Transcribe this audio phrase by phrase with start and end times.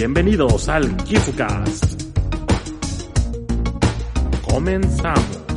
[0.00, 1.84] Bienvenidos al KifuCast.
[4.50, 5.49] Comenzamos.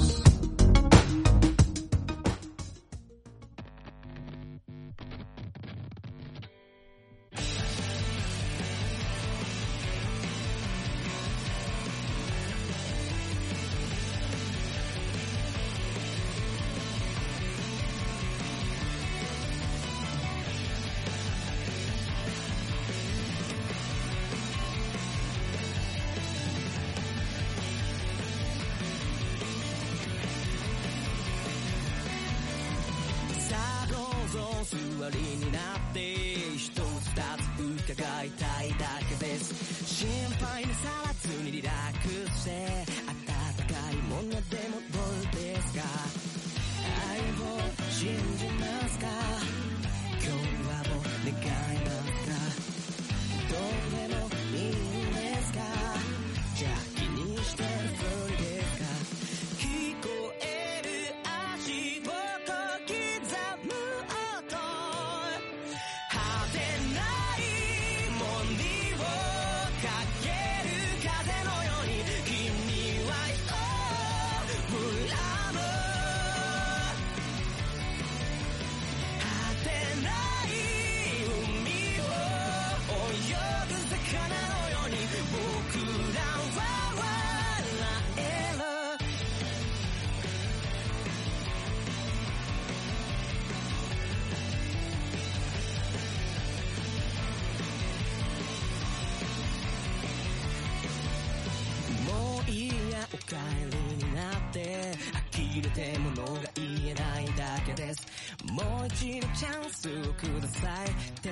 [108.52, 110.90] もう一度チャンスをください。
[110.90, 111.30] って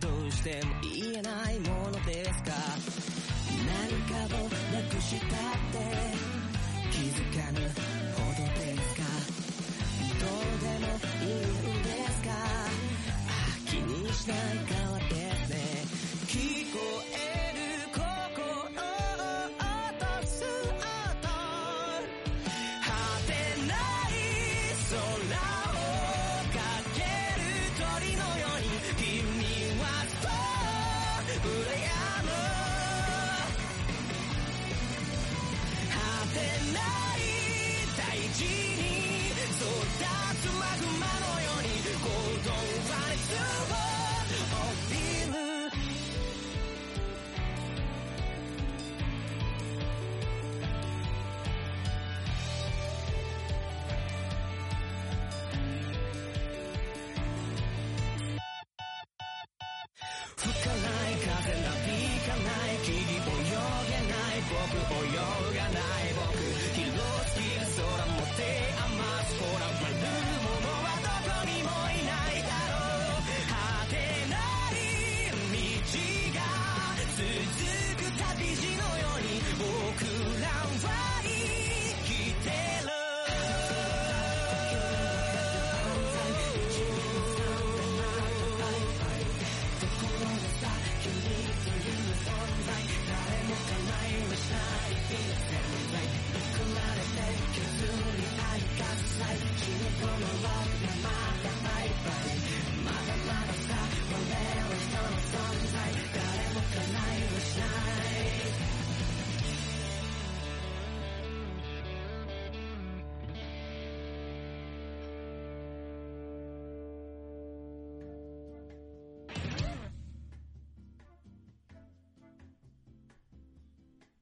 [0.00, 2.52] どうしても言えないものですか？
[3.58, 5.28] 何かをなくしたっ
[5.72, 5.78] て
[6.92, 7.60] 気づかぬ
[8.16, 9.02] ほどですか？
[10.18, 10.88] どうでも
[11.24, 12.28] いいんですか？
[13.66, 14.36] 気にしない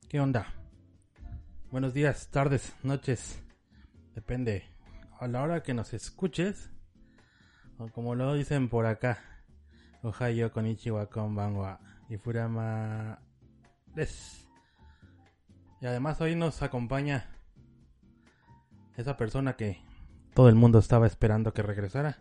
[0.09, 0.47] ¿Qué onda?
[1.73, 3.43] Buenos días, tardes, noches.
[4.15, 4.63] Depende.
[5.19, 6.71] A la hora que nos escuches.
[7.79, 9.19] O como lo dicen por acá.
[10.05, 11.81] Ohio con Ichiwa Konbanwa.
[12.09, 13.19] Y Furama.
[13.97, 14.49] Des.
[15.81, 17.27] Y además hoy nos acompaña.
[18.97, 19.83] Esa persona que
[20.35, 22.19] todo el mundo estaba esperando que regresara.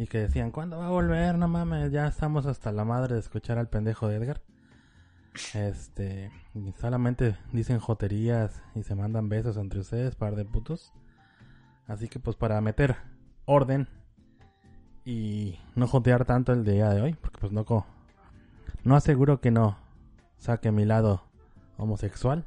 [0.00, 1.38] Y que decían, ¿cuándo va a volver?
[1.38, 4.42] No mames, ya estamos hasta la madre de escuchar al pendejo de Edgar.
[5.54, 6.30] Este,
[6.78, 10.92] solamente dicen joterías y se mandan besos entre ustedes, par de putos.
[11.86, 12.96] Así que pues para meter
[13.44, 13.88] orden
[15.04, 17.64] y no jotear tanto el día de hoy, porque pues no
[18.82, 19.78] no aseguro que no
[20.38, 21.22] saque mi lado
[21.76, 22.44] homosexual.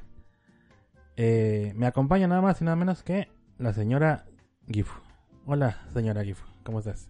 [1.15, 4.25] Eh, me acompaña nada más y nada menos que la señora
[4.67, 4.99] Gifu.
[5.45, 7.09] Hola, señora Gifu, ¿cómo estás?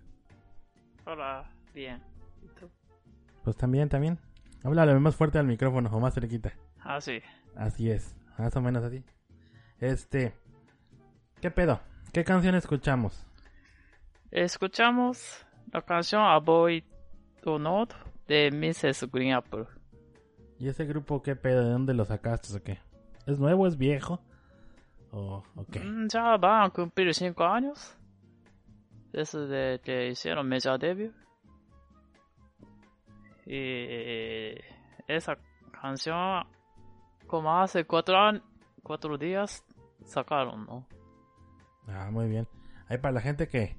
[1.05, 2.01] Hola, bien.
[2.43, 2.69] ¿Y tú?
[3.43, 4.19] Pues también, también.
[4.63, 6.51] Háblale más fuerte al micrófono o más cerquita.
[6.81, 7.19] Ah, sí.
[7.55, 9.03] Así es, más o menos así.
[9.79, 10.33] Este,
[11.41, 11.79] ¿qué pedo?
[12.11, 13.25] ¿Qué canción escuchamos?
[14.31, 16.83] Escuchamos la canción Avoid
[17.45, 17.93] or Not
[18.27, 19.09] de Mrs.
[19.11, 19.65] Green Apple.
[20.59, 21.63] ¿Y ese grupo qué pedo?
[21.63, 22.79] ¿De dónde lo sacaste o qué?
[23.25, 23.65] ¿Es nuevo?
[23.65, 24.21] ¿Es viejo?
[25.11, 25.79] ¿O, o qué?
[25.79, 27.95] Mm, Ya van a cumplir 5 años
[29.11, 31.13] desde que hicieron Major Debut.
[33.51, 34.53] Y
[35.07, 35.39] esa
[35.81, 36.45] canción,
[37.25, 38.43] como hace 4
[38.83, 39.65] cuatro días,
[40.05, 40.87] sacaron, ¿no?
[41.87, 42.47] Ah, muy bien.
[42.87, 43.75] Ahí para la gente que,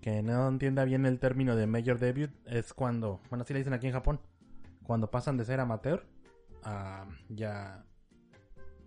[0.00, 3.72] que no entienda bien el término de Major Debut, es cuando, bueno, así le dicen
[3.72, 4.20] aquí en Japón,
[4.82, 6.04] cuando pasan de ser amateur
[6.64, 7.84] a ya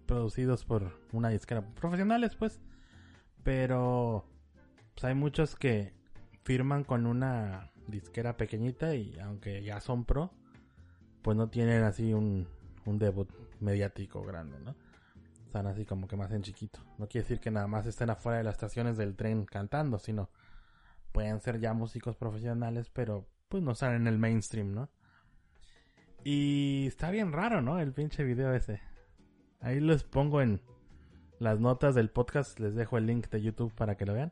[0.07, 2.59] producidos por una disquera profesionales, pues.
[3.43, 4.25] Pero
[4.93, 5.96] pues hay muchos que
[6.47, 10.31] firman con una disquera pequeñita y aunque ya son pro,
[11.21, 12.47] pues no tienen así un,
[12.85, 13.29] un debut
[13.59, 14.73] mediático grande, ¿no?
[15.45, 16.79] Están así como que más en chiquito.
[16.99, 20.29] No quiere decir que nada más estén afuera de las estaciones del tren cantando, sino
[21.11, 24.89] pueden ser ya músicos profesionales, pero pues no están en el mainstream, ¿no?
[26.23, 27.77] Y está bien raro, ¿no?
[27.77, 28.79] El pinche video ese.
[29.59, 30.61] Ahí les pongo en
[31.39, 34.31] las notas del podcast, les dejo el link de YouTube para que lo vean.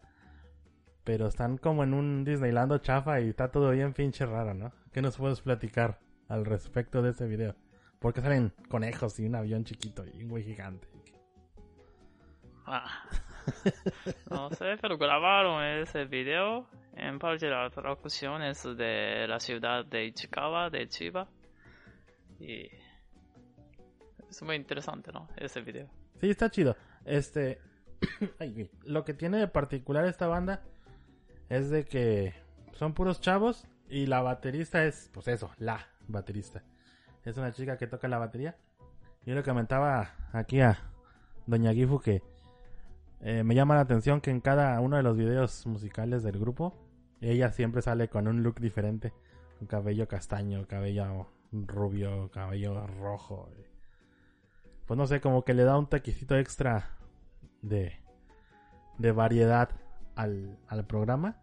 [1.05, 4.73] Pero están como en un Disneylando chafa y está todo bien pinche raro, ¿no?
[4.91, 7.55] ¿Qué nos puedes platicar al respecto de ese video?
[7.99, 10.87] Porque salen conejos y un avión chiquito y un güey gigante.
[12.65, 13.07] Ah.
[14.31, 16.67] No sé, pero grabaron ese video.
[16.95, 21.27] En parte la traducción es de la ciudad de Ichikawa, de Chiba.
[22.39, 22.67] Y
[24.27, 25.27] es muy interesante, ¿no?
[25.37, 25.87] Ese video.
[26.19, 26.75] Sí, está chido.
[27.05, 27.59] Este.
[28.39, 28.71] Ay.
[28.85, 30.63] Lo que tiene de particular esta banda
[31.49, 32.33] es de que
[32.73, 36.63] son puros chavos y la baterista es, pues eso, la baterista.
[37.23, 38.55] Es una chica que toca la batería.
[39.25, 40.77] Yo le comentaba aquí a
[41.47, 42.21] Doña Gifu que
[43.21, 46.73] eh, me llama la atención que en cada uno de los videos musicales del grupo,
[47.21, 49.13] ella siempre sale con un look diferente.
[49.67, 53.49] Cabello castaño, cabello rubio, cabello rojo.
[54.85, 56.89] Pues no sé, como que le da un taquicito extra
[57.61, 57.93] de,
[58.99, 59.69] de variedad
[60.15, 61.37] al, al programa.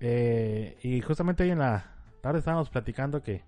[0.00, 3.44] Eh, y justamente hoy en la tarde estábamos platicando que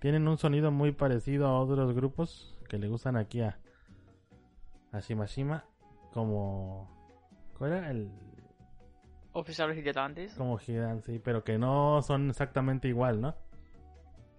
[0.00, 3.58] tienen un sonido muy parecido a otros grupos que le gustan aquí a,
[4.92, 5.64] a Shimashima.
[6.12, 6.90] Como.
[7.58, 7.90] ¿Cuál era?
[7.90, 8.10] El.
[9.32, 10.34] Oficial Gigantes.
[10.34, 13.34] Como Hidan, sí, pero que no son exactamente igual, ¿no?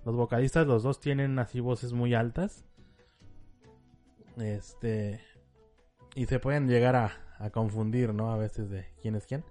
[0.06, 2.66] Los vocalistas, los dos tienen así voces muy altas.
[4.38, 5.20] Este.
[6.16, 8.32] Y se pueden llegar a, a confundir, ¿no?
[8.32, 9.44] A veces de quién es quién.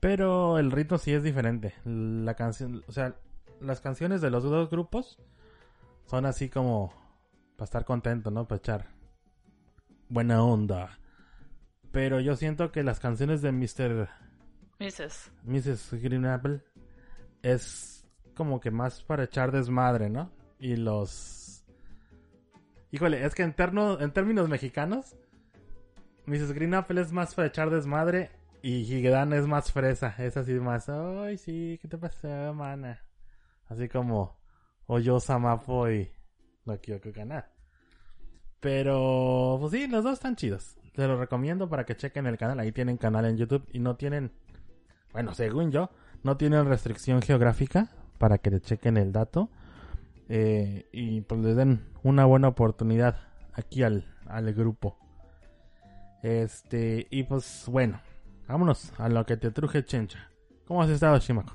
[0.00, 1.74] Pero el ritmo sí es diferente.
[1.84, 3.16] La canción, o sea,
[3.60, 5.18] las canciones de los dos grupos
[6.06, 6.92] son así como
[7.56, 8.48] para estar contento, ¿no?
[8.48, 8.88] Para echar
[10.08, 10.98] buena onda.
[11.92, 14.08] Pero yo siento que las canciones de Mr.
[14.78, 15.30] Mrs.
[15.44, 15.92] Mrs.
[16.02, 16.62] Green Apple
[17.42, 20.30] es como que más para echar desmadre, ¿no?
[20.58, 21.64] Y los...
[22.92, 25.16] Híjole, es que en, terno- en términos mexicanos,
[26.30, 26.52] Mrs.
[26.52, 28.30] Green Apple es más para desmadre
[28.62, 30.14] y Higedan es más fresa.
[30.16, 33.02] Es así más, ay, sí, ¿qué te pasó, mana?
[33.66, 34.38] Así como
[34.86, 36.08] Oyo Samapo y
[36.64, 37.50] no que ganar.
[38.60, 40.76] Pero, pues sí, los dos están chidos.
[40.94, 42.60] Te los recomiendo para que chequen el canal.
[42.60, 44.30] Ahí tienen canal en YouTube y no tienen,
[45.12, 45.90] bueno, según yo,
[46.22, 49.50] no tienen restricción geográfica para que le chequen el dato.
[50.28, 53.16] Eh, y pues les den una buena oportunidad
[53.52, 55.09] aquí al, al grupo.
[56.22, 58.00] Este, y pues bueno,
[58.46, 60.30] vámonos a lo que te truje Chencha.
[60.66, 61.54] ¿Cómo has estado, Shimako?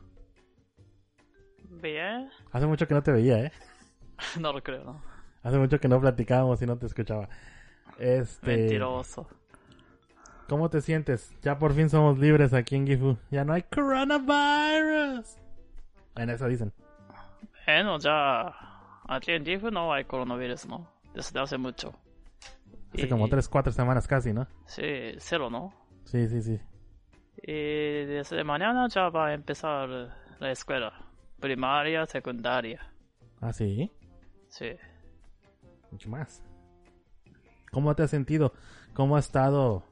[1.81, 2.29] Bien.
[2.51, 3.51] Hace mucho que no te veía, ¿eh?
[4.39, 5.01] No lo creo, ¿no?
[5.43, 7.29] Hace mucho que no platicábamos y no te escuchaba.
[7.99, 9.27] Este, Mentiroso.
[10.47, 11.33] ¿Cómo te sientes?
[11.41, 13.17] Ya por fin somos libres aquí en Gifu.
[13.31, 15.37] Ya no hay coronavirus.
[16.15, 16.73] En eso dicen.
[17.65, 18.53] Bueno, ya
[19.07, 20.87] aquí en Gifu no hay coronavirus, ¿no?
[21.13, 21.93] Desde hace mucho.
[22.95, 24.47] Hace Y- como 3, 4 semanas casi, ¿no?
[24.65, 24.83] Sí,
[25.17, 25.73] cero, ¿no?
[26.05, 26.59] Sí, sí, sí.
[27.41, 29.89] Y desde mañana ya va a empezar
[30.39, 30.93] la escuela.
[31.39, 32.81] Primaria, secundaria.
[33.41, 33.91] Ah, sí.
[34.47, 34.71] Sí.
[35.91, 36.41] Mucho más.
[37.71, 38.53] ¿Cómo te has sentido?
[38.93, 39.83] ¿Cómo ha estado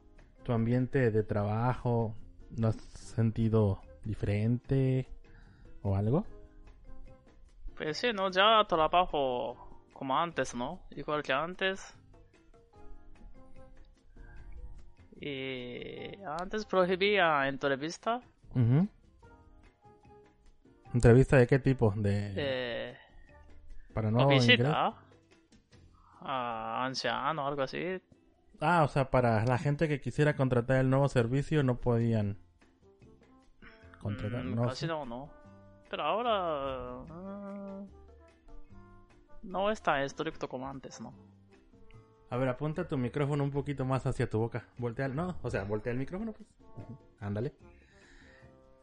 [0.44, 2.16] tu ambiente de trabajo?
[2.58, 5.08] ¿Lo has sentido diferente
[5.82, 6.26] o algo?
[7.76, 8.30] Pues sí, ¿no?
[8.32, 10.80] Ya trabajo como antes, ¿no?
[10.92, 11.94] Igual que antes.
[15.26, 18.20] Y antes prohibía entrevista.
[18.54, 18.90] Ujú.
[20.94, 21.94] ¿Entrevista de qué tipo?
[21.96, 22.34] De...
[22.36, 22.98] Eh,
[23.94, 24.96] para ¿O no visita?
[26.20, 28.02] A anciano algo así.
[28.60, 32.38] Ah, o sea, para la gente que quisiera contratar el nuevo servicio no podían
[34.02, 34.44] contratar.
[34.44, 35.30] Mm, no casi no, no.
[35.90, 37.06] Pero ahora...
[37.10, 37.82] ah,
[39.42, 41.14] no es tan estricto como antes, ¿no?
[42.34, 44.66] A ver, apunta tu micrófono un poquito más hacia tu boca.
[44.80, 46.50] Voltea, no, o sea, voltea el micrófono, pues.
[47.20, 47.54] Ándale.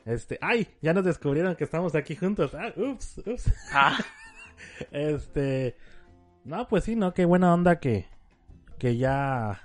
[0.04, 2.54] Este, ay, ya nos descubrieron que estamos aquí juntos.
[2.54, 3.52] Ah, ups, ups.
[3.72, 3.98] Ah,
[4.92, 5.76] Este,
[6.44, 8.06] no, pues sí, no, qué buena onda que,
[8.78, 9.60] que ya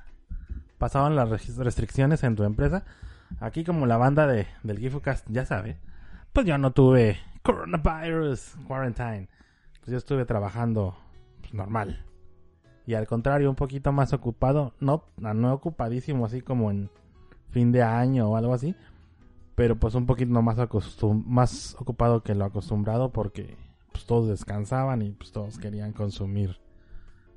[0.79, 2.85] pasaban las restricciones en tu empresa.
[3.39, 5.77] Aquí como la banda de, del GifuCast ya sabe,
[6.33, 9.29] pues yo no tuve coronavirus quarantine.
[9.81, 10.97] Pues yo estuve trabajando
[11.41, 12.03] pues, normal.
[12.87, 16.89] Y al contrario, un poquito más ocupado, no, no ocupadísimo así como en
[17.49, 18.75] fin de año o algo así.
[19.55, 23.57] Pero pues un poquito más, acostum- más ocupado que lo acostumbrado porque
[23.91, 26.59] pues todos descansaban y pues todos querían consumir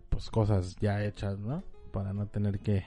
[0.08, 1.62] pues cosas ya hechas, ¿no?
[1.92, 2.84] Para no tener que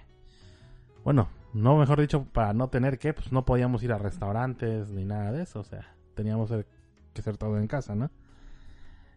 [1.03, 5.05] bueno, no mejor dicho, para no tener que pues no podíamos ir a restaurantes ni
[5.05, 8.11] nada de eso, o sea, teníamos que hacer todo en casa, ¿no?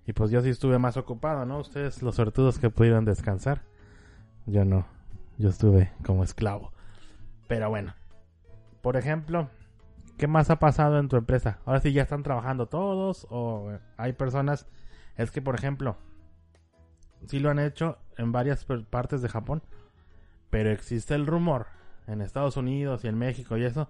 [0.06, 1.58] Y pues yo sí estuve más ocupado, ¿no?
[1.58, 3.62] Ustedes los sortudos que pudieron descansar.
[4.46, 4.86] Yo no,
[5.38, 6.72] yo estuve como esclavo.
[7.48, 7.94] Pero bueno,
[8.82, 9.48] por ejemplo,
[10.16, 11.58] ¿Qué más ha pasado en tu empresa?
[11.64, 14.66] Ahora sí ya están trabajando todos o hay personas...
[15.16, 15.96] Es que, por ejemplo,
[17.26, 19.62] sí lo han hecho en varias partes de Japón,
[20.50, 21.66] pero existe el rumor
[22.06, 23.88] en Estados Unidos y en México y eso,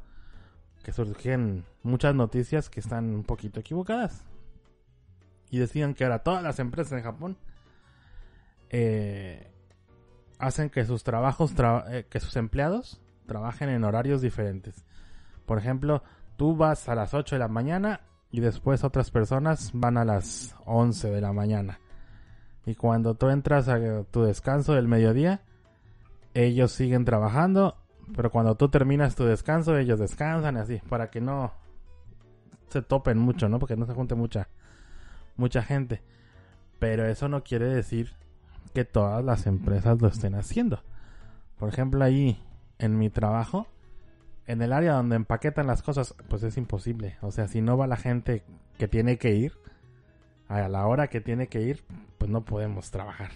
[0.83, 4.25] que surgen muchas noticias que están un poquito equivocadas.
[5.55, 7.37] Y decían que ahora todas las empresas en Japón
[8.71, 9.53] eh,
[10.41, 14.85] hacen que sus trabajos, tra- eh, que sus empleados trabajen en horarios diferentes.
[15.47, 16.03] Por ejemplo,
[16.37, 18.01] tú vas a las 8 de la mañana
[18.33, 21.79] y después otras personas van a las 11 de la mañana.
[22.67, 23.79] Y cuando tú entras a
[24.11, 25.43] tu descanso del mediodía,
[26.33, 27.77] ellos siguen trabajando,
[28.17, 31.53] pero cuando tú terminas tu descanso, ellos descansan así, para que no
[32.71, 33.61] se topen mucho, ¿no?
[33.61, 34.49] Porque no se junte mucha
[35.37, 36.03] mucha gente.
[36.79, 38.15] Pero eso no quiere decir
[38.75, 40.83] que todas las empresas lo estén haciendo.
[41.59, 42.43] Por ejemplo, ahí
[42.79, 43.69] en mi trabajo,
[44.47, 47.17] en el área donde empaquetan las cosas, pues es imposible.
[47.23, 48.43] O sea, si no va la gente
[48.79, 49.53] que tiene que ir,
[50.49, 51.85] a la hora que tiene que ir,
[52.19, 53.31] pues no podemos trabajar.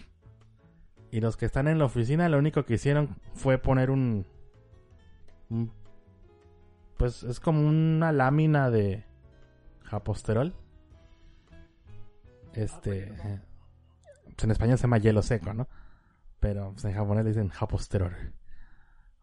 [1.11, 4.27] Y los que están en la oficina, lo único que hicieron fue poner un...
[6.97, 9.05] pues es como una lámina de
[9.85, 10.55] japosterol.
[12.55, 13.05] Este...
[13.05, 13.41] eh,
[14.25, 15.69] pues en español se llama hielo seco, ¿no?
[16.41, 18.15] Pero pues, en japonés le dicen japosterol.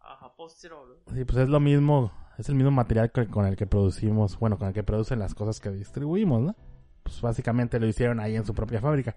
[0.00, 0.98] Ajá, postirol.
[1.12, 4.58] Sí, pues es lo mismo, es el mismo material que- con el que producimos, bueno,
[4.58, 6.56] con el que producen las cosas que distribuimos, ¿no?
[7.02, 9.16] Pues básicamente lo hicieron ahí en su propia fábrica.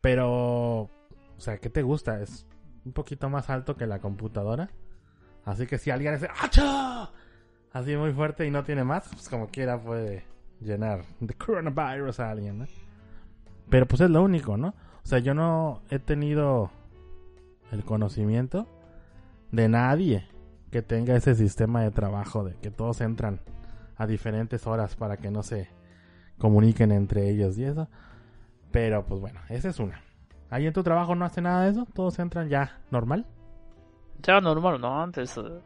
[0.00, 0.90] Pero, o
[1.38, 2.20] sea, ¿qué te gusta?
[2.20, 2.46] Es
[2.84, 4.70] un poquito más alto que la computadora.
[5.44, 7.10] Así que si alguien hace ¡Acha!
[7.72, 10.24] Así muy fuerte y no tiene más, pues como quiera puede
[10.60, 12.66] llenar de coronavirus a alguien, ¿no?
[13.70, 14.68] Pero pues es lo único, ¿no?
[14.68, 16.70] O sea, yo no he tenido
[17.70, 18.66] el conocimiento
[19.52, 20.26] de nadie
[20.70, 23.40] que tenga ese sistema de trabajo de que todos entran
[23.96, 25.68] a diferentes horas para que no se
[26.38, 27.88] comuniquen entre ellos y eso.
[28.70, 30.00] Pero pues bueno, esa es una.
[30.50, 33.26] Ahí en tu trabajo no hace nada de eso, todos entran ya normal.
[34.22, 35.00] Ya normal, ¿no?
[35.02, 35.60] Antes eh,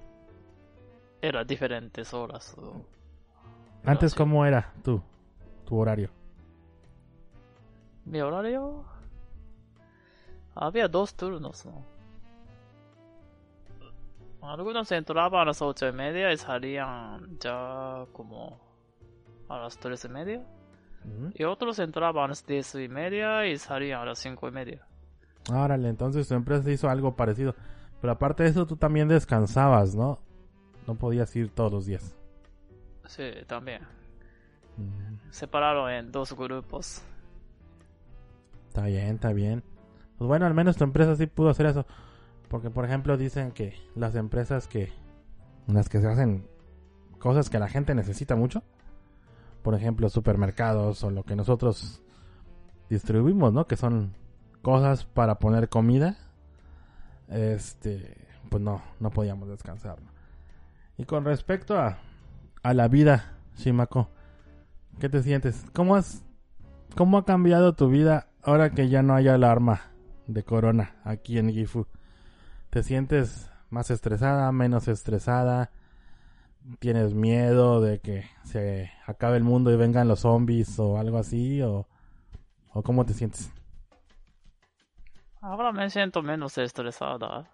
[1.20, 2.54] era diferentes horas.
[2.58, 2.84] o-
[3.84, 4.18] Antes sí.
[4.18, 5.02] cómo era tú,
[5.64, 6.10] tu horario.
[8.04, 8.84] Mi horario
[10.54, 11.84] había dos turnos, ¿no?
[14.42, 18.58] Algunos entraban a las ocho y media y salían ya como
[19.48, 20.44] a las tres y media.
[21.04, 21.30] Ujú.
[21.34, 24.84] Y otros entraban a las diez y media y salían a las cinco y media.
[25.52, 27.54] Órale, entonces tu empresa hizo algo parecido.
[28.00, 30.18] Pero aparte de eso, tú también descansabas, ¿no?
[30.88, 32.16] No podías ir todos los días.
[33.06, 33.82] Sí, también.
[34.76, 37.02] Mm, Separaron en dos grupos.
[38.72, 39.62] Está bien, está bien.
[40.16, 41.84] Pues bueno, al menos tu empresa sí pudo hacer eso.
[42.48, 44.90] Porque, por ejemplo, dicen que las empresas que...
[45.66, 46.48] Las que se hacen
[47.18, 48.62] cosas que la gente necesita mucho.
[49.60, 52.02] Por ejemplo, supermercados o lo que nosotros
[52.88, 53.66] distribuimos, ¿no?
[53.66, 54.14] Que son
[54.62, 56.16] cosas para poner comida.
[57.28, 58.26] Este...
[58.48, 59.98] Pues no, no podíamos descansar.
[60.96, 61.98] Y con respecto a,
[62.62, 64.08] a la vida, Shimako,
[64.98, 65.62] ¿qué te sientes?
[65.74, 66.24] ¿Cómo has
[66.94, 69.92] ¿Cómo ha cambiado tu vida ahora que ya no hay alarma
[70.26, 71.86] de corona aquí en Gifu?
[72.70, 75.70] ¿Te sientes más estresada, menos estresada?
[76.78, 81.60] ¿Tienes miedo de que se acabe el mundo y vengan los zombies o algo así?
[81.62, 81.86] ¿O,
[82.72, 83.52] o cómo te sientes?
[85.40, 87.50] Ahora me siento menos estresada.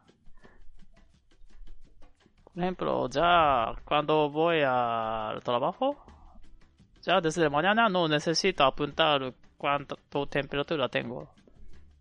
[2.44, 5.96] Por ejemplo, ya cuando voy al trabajo,
[7.02, 9.96] ya desde mañana no necesito apuntar cuánta
[10.30, 11.30] temperatura tengo.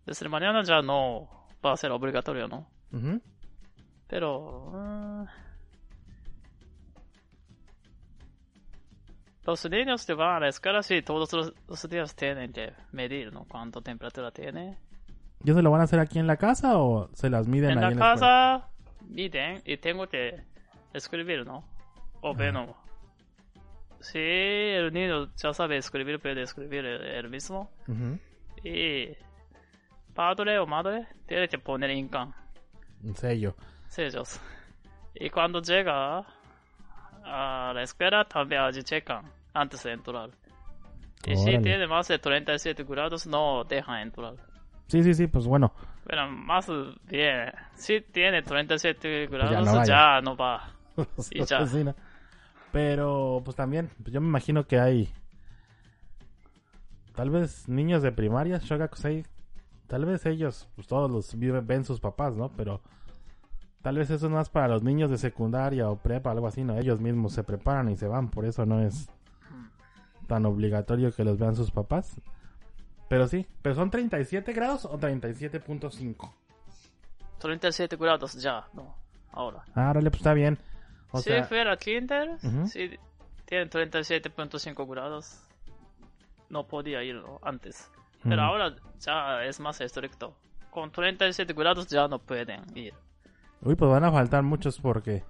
[0.06, 1.28] Desde mañana ya no
[1.64, 2.66] va a ser obligatorio, ¿no?
[2.92, 3.20] Ujú.
[4.06, 4.72] Pero...
[4.74, 5.26] ah,
[9.44, 13.32] los niños que van a la escuela sí todos los, los días tienen que medir,
[13.32, 13.44] ¿no?
[13.44, 14.78] Cuánta temperatura tiene.
[15.44, 17.78] ¿Y eso lo van a hacer aquí en la casa o se las miden En
[17.78, 18.60] ahí la en la escuela?
[18.60, 18.68] casa
[19.08, 20.42] miden y tengo que
[20.92, 21.64] escribir, ¿no?
[22.20, 22.76] O bueno,
[24.00, 27.70] si el niño ya sabe escribir, puede escribir él, mismo.
[27.86, 28.18] Ujú.
[28.64, 29.08] Y
[30.14, 32.34] padre o madre tiene que poner incan,
[33.04, 33.54] Un sello.
[33.88, 34.40] sellos.
[35.14, 36.24] Y cuando llega
[37.24, 39.24] a la escuela también allí checan
[39.54, 40.30] antes de entrar.
[41.26, 44.34] Y si tiene más de 37 grados no dejan entrar.
[44.86, 45.72] Sí, sí, sí, pues bueno.
[46.06, 46.70] Pero más
[47.04, 50.70] bien, si tiene 37 Pues ya grados no ya no va.
[51.30, 51.66] Y ya.
[52.72, 55.12] Pero, pues también, pues yo me imagino que hay.
[57.14, 59.24] Tal vez niños de primaria, Shogakusei.
[59.86, 62.50] Tal vez ellos, pues todos los viven, ven sus papás, ¿no?
[62.50, 62.82] Pero
[63.82, 66.76] tal vez eso es más para los niños de secundaria o prepa, algo así, ¿no?
[66.76, 69.08] Ellos mismos se preparan y se van, por eso no es
[70.26, 72.20] tan obligatorio que los vean sus papás.
[73.08, 76.30] Pero sí, pero son 37 grados o 37.5.
[77.38, 78.94] 37 grados ya, no,
[79.32, 79.64] ahora.
[79.74, 80.58] Ah, órale, pues está bien.
[81.10, 82.66] O si sea, fuera kinder, Ujú.
[82.68, 82.98] si
[83.46, 85.40] tiene 37.5 grados,
[86.50, 87.90] no podía ir antes.
[88.22, 88.44] Pero Mm.
[88.44, 90.34] ahora ya es más estricto.
[90.70, 92.92] Con 37 grados ya no pueden ir.
[93.62, 95.24] Uy, pues van a faltar muchos porque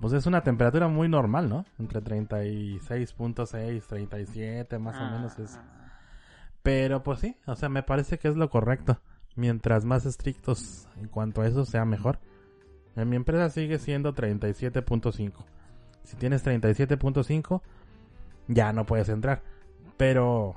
[0.00, 1.64] pues es una temperatura muy normal, ¿no?
[1.78, 5.58] Entre 36.6, 37 más o menos es.
[6.62, 8.98] Pero pues sí, o sea, me parece que es lo correcto.
[9.36, 12.18] Mientras más estrictos en cuanto a eso sea mejor.
[12.96, 15.32] En mi empresa sigue siendo 37.5.
[16.04, 17.62] Si tienes 37.5
[18.48, 19.42] ya no puedes entrar.
[19.96, 20.56] Pero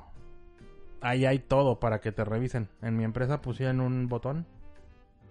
[1.00, 2.68] ahí hay todo para que te revisen.
[2.82, 4.46] En mi empresa pusieron un botón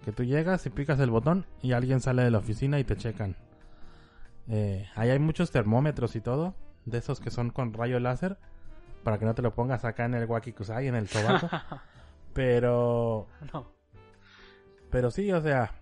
[0.04, 2.96] que tú llegas y picas el botón y alguien sale de la oficina y te
[2.96, 3.36] checan.
[4.48, 6.54] Eh, ahí hay muchos termómetros y todo,
[6.86, 8.38] de esos que son con rayo láser,
[9.04, 11.48] para que no te lo pongas acá en el wakikusai, en el sobaco.
[12.32, 13.70] pero, no.
[14.90, 15.74] pero sí, o sea,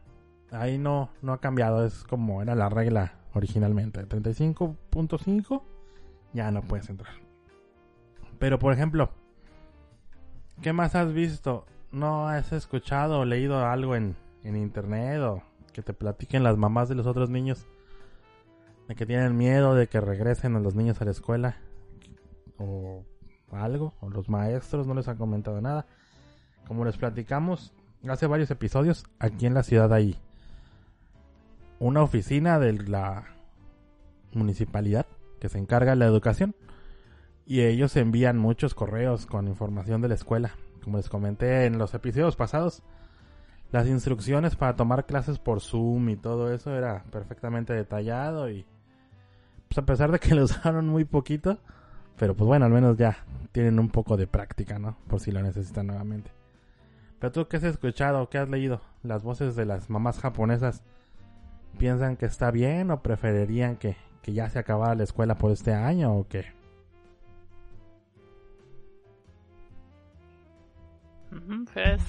[0.51, 4.07] ahí no, no ha cambiado, es como era la regla originalmente.
[4.07, 5.63] 35.5
[6.33, 7.15] ya no puedes entrar.
[8.39, 9.11] Pero por ejemplo,
[10.63, 11.67] ¿qué más has visto?
[11.93, 16.89] ¿No has escuchado o leído algo en, en internet o que te platiquen las mamás
[16.89, 17.67] de los otros niños?
[18.89, 21.57] De que tienen miedo de que regresen a los niños a la escuela
[22.59, 23.05] o
[23.51, 25.87] algo, o los maestros no les han comentado nada.
[26.67, 27.73] Como les platicamos
[28.09, 30.17] hace varios episodios, aquí en la ciudad hay
[31.79, 33.25] una oficina de la
[34.33, 35.07] municipalidad
[35.41, 36.55] que se encarga de la educación
[37.47, 40.53] y ellos envían muchos correos con información de la escuela.
[40.83, 42.83] Como les comenté en los episodios pasados,
[43.73, 48.65] las instrucciones para tomar clases por Zoom y todo eso era perfectamente detallado y
[49.69, 51.59] pues a pesar de que lo usaron muy poquito,
[52.17, 53.19] pero pues bueno, al menos ya
[53.53, 54.97] tienen un poco de práctica, ¿no?
[55.09, 56.31] Por si lo necesitan nuevamente.
[57.19, 58.29] Pero tú, ¿qué has escuchado?
[58.29, 58.81] ¿Qué has leído?
[59.03, 60.83] ¿Las voces de las mamás japonesas
[61.77, 65.73] piensan que está bien o preferirían que, que ya se acabara la escuela por este
[65.73, 66.57] año o qué?
[71.73, 72.03] Pues.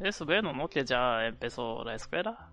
[0.00, 0.68] Es bueno, ¿no?
[0.68, 2.50] Que ya empezó la escuela.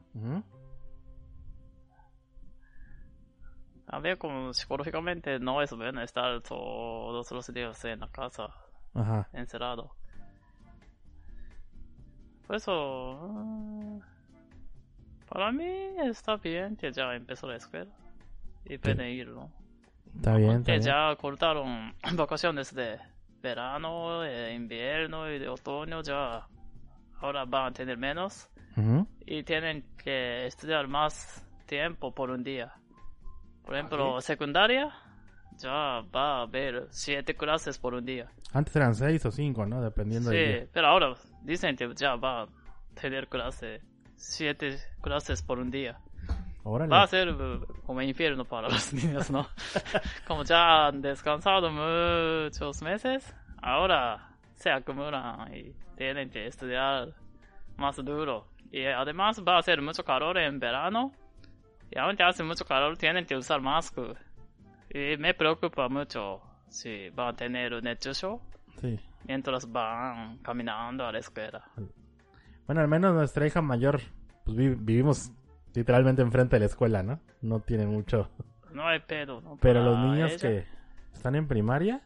[3.88, 8.54] A ver, como psicológicamente no es bueno estar todos los días en la casa
[8.94, 9.30] Ajá.
[9.32, 9.92] encerrado.
[12.48, 14.00] Por eso, ah,
[15.30, 15.66] para mí
[16.06, 17.92] está bien que ya empezó la escuela
[18.66, 19.52] y pueden ir, ¿no?
[20.16, 20.82] Está bien, está bien.
[20.84, 22.98] ya cortaron vacaciones de
[23.42, 26.48] verano, de invierno y de otoño, ya
[27.20, 28.50] ahora van a tener menos
[29.26, 32.74] y tienen que estudiar más tiempo por un día.
[33.66, 34.92] Por ejemplo, secundaria,
[35.58, 38.30] ya va a haber siete clases por un día.
[38.54, 39.82] Antes eran seis o cinco, ¿no?
[39.82, 40.68] Dependiendo del Sí, día.
[40.72, 41.16] pero ahora
[41.48, 42.48] dicen que ya va a
[42.94, 43.82] tener clase,
[44.16, 45.98] siete clases por un día.
[46.64, 46.92] Órale.
[46.92, 49.48] Va a ser eh, como infierno para los niños, ¿no?
[50.28, 57.14] como ya han descansado muchos meses, ahora se acumulan y tienen que estudiar
[57.78, 58.48] más duro.
[58.70, 61.14] Y además va a ser mucho calor en verano.
[61.90, 64.20] Y aunque hace mucho calor, tienen que usar máscara.
[64.90, 68.42] Y me preocupa mucho si van a tener un hecho
[68.82, 69.00] Sí.
[69.26, 71.64] mientras van caminando a la escuela.
[72.66, 74.00] Bueno, al menos nuestra hija mayor,
[74.46, 75.32] pues vi- vivimos
[75.74, 77.20] literalmente enfrente de la escuela, ¿no?
[77.42, 78.30] No tiene mucho.
[78.74, 79.58] No hay pedo, ¿no?
[79.62, 80.66] Pero los niños ella que
[81.14, 82.02] están en primaria,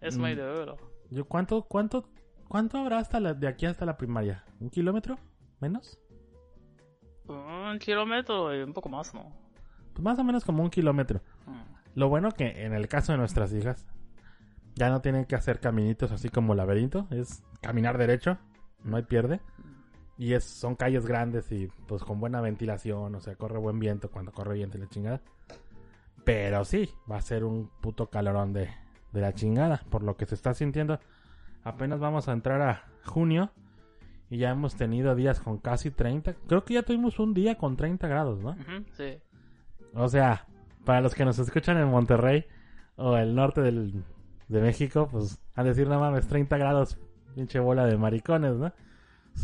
[0.00, 0.38] Es muy Mm.
[0.38, 0.76] duro.
[1.10, 2.08] yo ¿cuánto, cuánto,
[2.46, 4.44] cuánto habrá hasta la, de aquí hasta la primaria?
[4.60, 5.18] ¿Un kilómetro?
[5.60, 5.98] ¿Menos?
[7.26, 9.32] Un kilómetro y un poco más, ¿no?
[9.92, 11.20] Pues más o menos como un kilómetro.
[11.46, 11.98] Mm.
[11.98, 13.86] Lo bueno que en el caso de nuestras hijas,
[14.78, 18.38] ya no tienen que hacer caminitos así como laberinto, es caminar derecho,
[18.84, 19.40] no hay pierde.
[20.16, 24.10] Y es, son calles grandes y pues con buena ventilación, o sea, corre buen viento
[24.10, 25.20] cuando corre viento y la chingada.
[26.24, 28.68] Pero sí, va a ser un puto calorón de,
[29.12, 30.98] de la chingada, por lo que se está sintiendo.
[31.62, 33.50] Apenas vamos a entrar a junio
[34.30, 36.34] y ya hemos tenido días con casi 30.
[36.46, 38.56] Creo que ya tuvimos un día con 30 grados, ¿no?
[38.92, 39.18] Sí.
[39.94, 40.46] O sea,
[40.84, 42.44] para los que nos escuchan en Monterrey
[42.96, 44.04] o el norte del,
[44.48, 46.98] de México, pues a decir, no mames, 30 grados,
[47.34, 48.72] pinche bola de maricones, ¿no?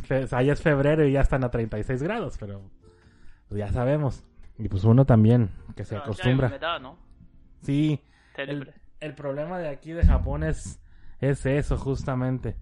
[0.07, 2.63] Fe- o sea, ya es febrero y ya están a 36 grados, pero
[3.49, 4.25] pues, ya sabemos.
[4.59, 6.49] Y pues uno también, que se Pero acostumbra.
[6.49, 6.97] humedad, ¿no?
[7.63, 8.01] Sí,
[8.37, 10.81] el, el problema de aquí de Japón es,
[11.21, 12.57] es eso, justamente.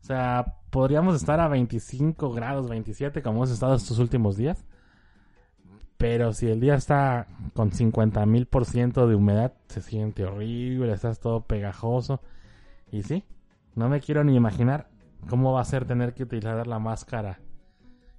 [0.00, 4.64] O sea, podríamos estar a 25 grados, 27, como hemos estado estos últimos días.
[6.04, 10.92] Pero si el día está con 50 mil por ciento de humedad, se siente horrible,
[10.92, 12.20] estás todo pegajoso.
[12.92, 13.24] Y sí,
[13.74, 14.90] no me quiero ni imaginar
[15.30, 17.40] cómo va a ser tener que utilizar la máscara.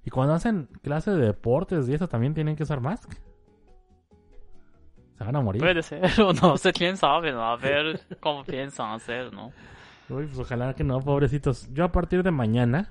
[0.04, 3.20] Y cuando hacen clase de deportes y eso, también tienen que usar máscara.
[5.16, 5.62] Se van a morir.
[5.62, 7.44] Puede ser, o no sé quién sabe, ¿no?
[7.44, 9.52] A ver cómo piensan hacer, ¿no?
[10.08, 11.72] Uy, pues ojalá que no, pobrecitos.
[11.72, 12.90] Yo a partir de mañana,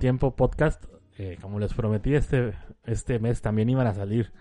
[0.00, 0.84] tiempo podcast,
[1.16, 4.32] eh, como les prometí, este, este mes también iban a salir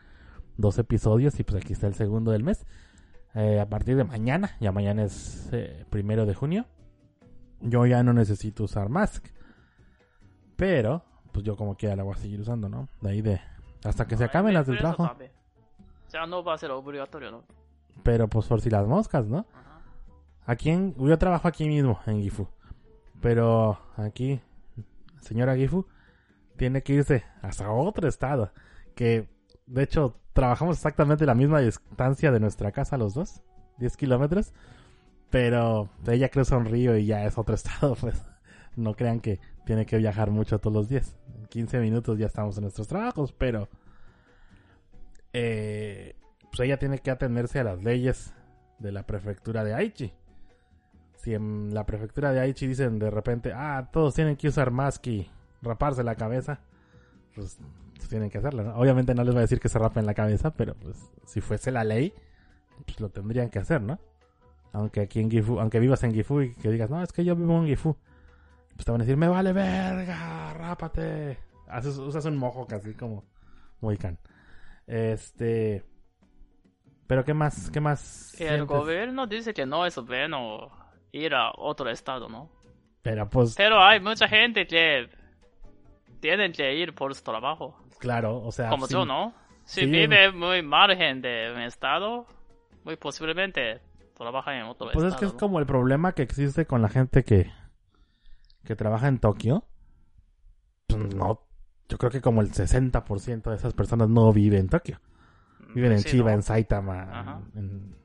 [0.58, 2.66] dos episodios y pues aquí está el segundo del mes.
[3.36, 6.66] Eh, a partir de mañana, ya mañana es eh, primero de junio,
[7.62, 9.26] yo ya no necesito usar mask.
[10.56, 12.90] Pero, pues yo como quiera la voy a seguir usando, ¿no?
[13.02, 13.42] De ahí de...
[13.84, 15.06] Hasta que se acaben las del trabajo.
[15.06, 15.32] sabe.
[16.10, 17.44] Ya no va a ser obligatorio, ¿no?
[18.04, 19.46] Pero pues por si las moscas, ¿no?
[19.54, 19.82] Ajá.
[20.46, 22.48] Aquí en, yo trabajo aquí mismo, en Gifu.
[23.20, 24.42] Pero aquí,
[25.22, 25.86] señora Gifu,
[26.58, 28.52] tiene que irse hasta otro estado.
[28.96, 29.28] Que,
[29.66, 33.42] de hecho, trabajamos exactamente la misma distancia de nuestra casa los dos.
[33.78, 34.54] 10 kilómetros.
[35.30, 38.22] Pero ella cruza un río y ya es otro estado, pues.
[38.76, 41.16] No crean que tiene que viajar mucho todos los días.
[41.36, 43.70] En 15 minutos ya estamos en nuestros trabajos, pero...
[45.34, 46.16] eh,
[46.52, 48.34] pues ella tiene que atenderse a las leyes
[48.78, 50.14] de la prefectura de Aichi.
[51.16, 55.08] Si en la prefectura de Aichi dicen de repente, ah, todos tienen que usar mask
[55.08, 55.32] y
[55.64, 56.60] raparse la cabeza,
[57.36, 57.58] pues,
[57.96, 58.76] pues tienen que hacerlo, ¿no?
[58.76, 61.72] Obviamente no les voy a decir que se rapen la cabeza, pero pues si fuese
[61.72, 62.14] la ley,
[62.86, 64.00] pues lo tendrían que hacer, ¿no?
[64.74, 67.36] Aunque aquí en Gifu, aunque vivas en Gifu y que digas, no, es que yo
[67.36, 67.96] vivo en Gifu,
[68.76, 71.38] pues te van a decir, me vale verga, rápate.
[71.68, 73.24] Haces, usas un mojo casi como
[73.82, 74.18] Mohican.
[74.88, 75.84] Este...
[77.08, 77.70] Pero ¿qué más?
[77.70, 78.32] ¿Qué más?
[78.34, 78.68] El sientes?
[78.68, 80.72] gobierno dice que no es bueno
[81.12, 82.50] ir a otro estado, ¿no?
[83.02, 85.10] Pero pues, Pero hay mucha gente que
[86.24, 87.76] tienen que ir por su trabajo.
[88.00, 88.70] claro, o sea...
[88.70, 88.94] Como sí.
[88.94, 89.34] yo, ¿no?
[89.66, 89.86] Si Sí.
[89.88, 92.26] vive muy margen de un estado,
[92.86, 93.82] muy posiblemente
[94.18, 95.08] trabaja en otro Pues estado.
[95.10, 95.40] es que es ¿no?
[95.40, 97.52] como el problema que existe con la gente que,
[98.64, 99.66] que trabaja en Tokio.
[100.88, 101.42] Pues no,
[101.90, 105.00] yo creo que como el 60% de esas personas no vive en Tokio.
[105.76, 106.36] Viven en Sí, Chiba, ¿no?
[106.38, 107.96] en Saitama, en...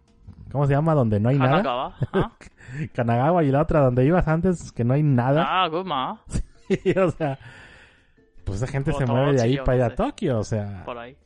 [0.50, 0.94] ¿Cómo se llama?
[0.94, 1.50] Donde no hay nada.
[1.62, 1.94] Kanagawa.
[2.14, 2.32] ¿ah?
[2.94, 5.44] Kanagawa y la otra donde ibas antes, que no hay nada.
[5.46, 6.22] Ah, Guma,
[6.96, 7.38] o sea,
[8.48, 9.94] pues esa gente O se mueve de ahí para ir a.
[9.94, 10.82] Tokio, o sea...
[10.84, 11.16] por ahí.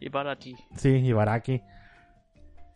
[0.00, 0.56] Ibaraki.
[0.76, 1.60] Sí, Ibaraki.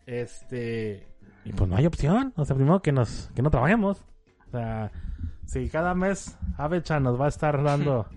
[0.05, 1.07] Este.
[1.45, 2.33] Y pues no hay opción.
[2.35, 4.03] O sea, primero que nos que no trabajemos.
[4.47, 4.91] O sea,
[5.45, 8.07] si cada mes Avechan nos va a estar dando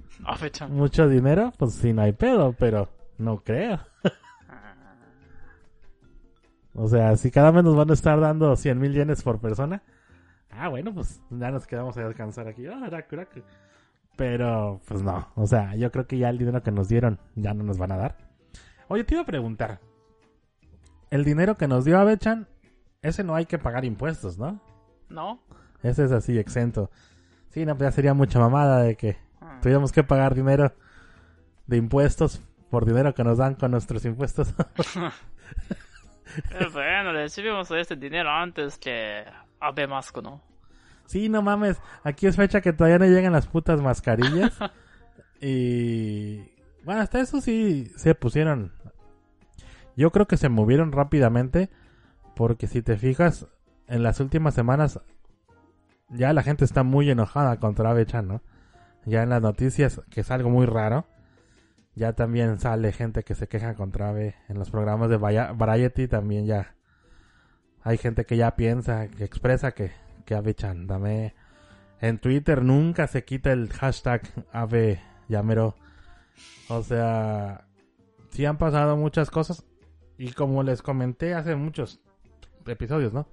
[0.68, 3.80] mucho dinero, pues sí, no hay pedo, pero no creo.
[6.78, 9.82] O sea, si cada mes nos van a estar dando 100 mil yenes por persona,
[10.50, 12.66] ah, bueno, pues ya nos quedamos a descansar aquí.
[12.66, 13.40] Ah, raku, raku.
[14.16, 15.28] Pero, pues no.
[15.36, 17.92] O sea, yo creo que ya el dinero que nos dieron ya no nos van
[17.92, 18.16] a dar.
[18.88, 19.80] Oye, te iba a preguntar.
[21.10, 22.48] El dinero que nos dio Avechan,
[23.02, 24.60] ese no hay que pagar impuestos, ¿no?
[25.08, 25.40] ¿No?
[25.82, 26.90] Ese es así, exento.
[27.50, 29.58] Sí, no, pues ya sería mucha mamada de que Ah.
[29.60, 30.72] tuviéramos que pagar dinero
[31.66, 34.52] de impuestos por dinero que nos dan con nuestros impuestos.
[36.50, 39.24] Eh, bueno, recibimos este dinero antes que
[39.60, 40.42] Abe Masco, ¿no?
[41.06, 41.78] Sí, no mames.
[42.04, 44.52] Aquí es fecha que todavía no llegan las putas mascarillas.
[45.40, 46.38] y...
[46.84, 48.72] Bueno, hasta eso sí se pusieron.
[49.96, 51.70] Yo creo que se movieron rápidamente.
[52.36, 53.46] Porque si te fijas,
[53.88, 55.00] en las últimas semanas
[56.10, 58.42] ya la gente está muy enojada contra Abe-chan, ¿no?
[59.04, 61.06] Ya en las noticias, que es algo muy raro,
[61.94, 64.34] ya también sale gente que se queja contra Abe.
[64.48, 66.74] En los programas de Variety también ya
[67.82, 69.92] hay gente que ya piensa, que expresa que,
[70.26, 71.34] que Abe-chan, dame...
[71.98, 74.20] En Twitter nunca se quita el hashtag
[74.52, 75.74] Abe Yamero.
[76.68, 77.66] O sea,
[78.28, 79.64] sí han pasado muchas cosas.
[80.18, 82.00] Y como les comenté hace muchos
[82.66, 83.26] episodios, ¿no?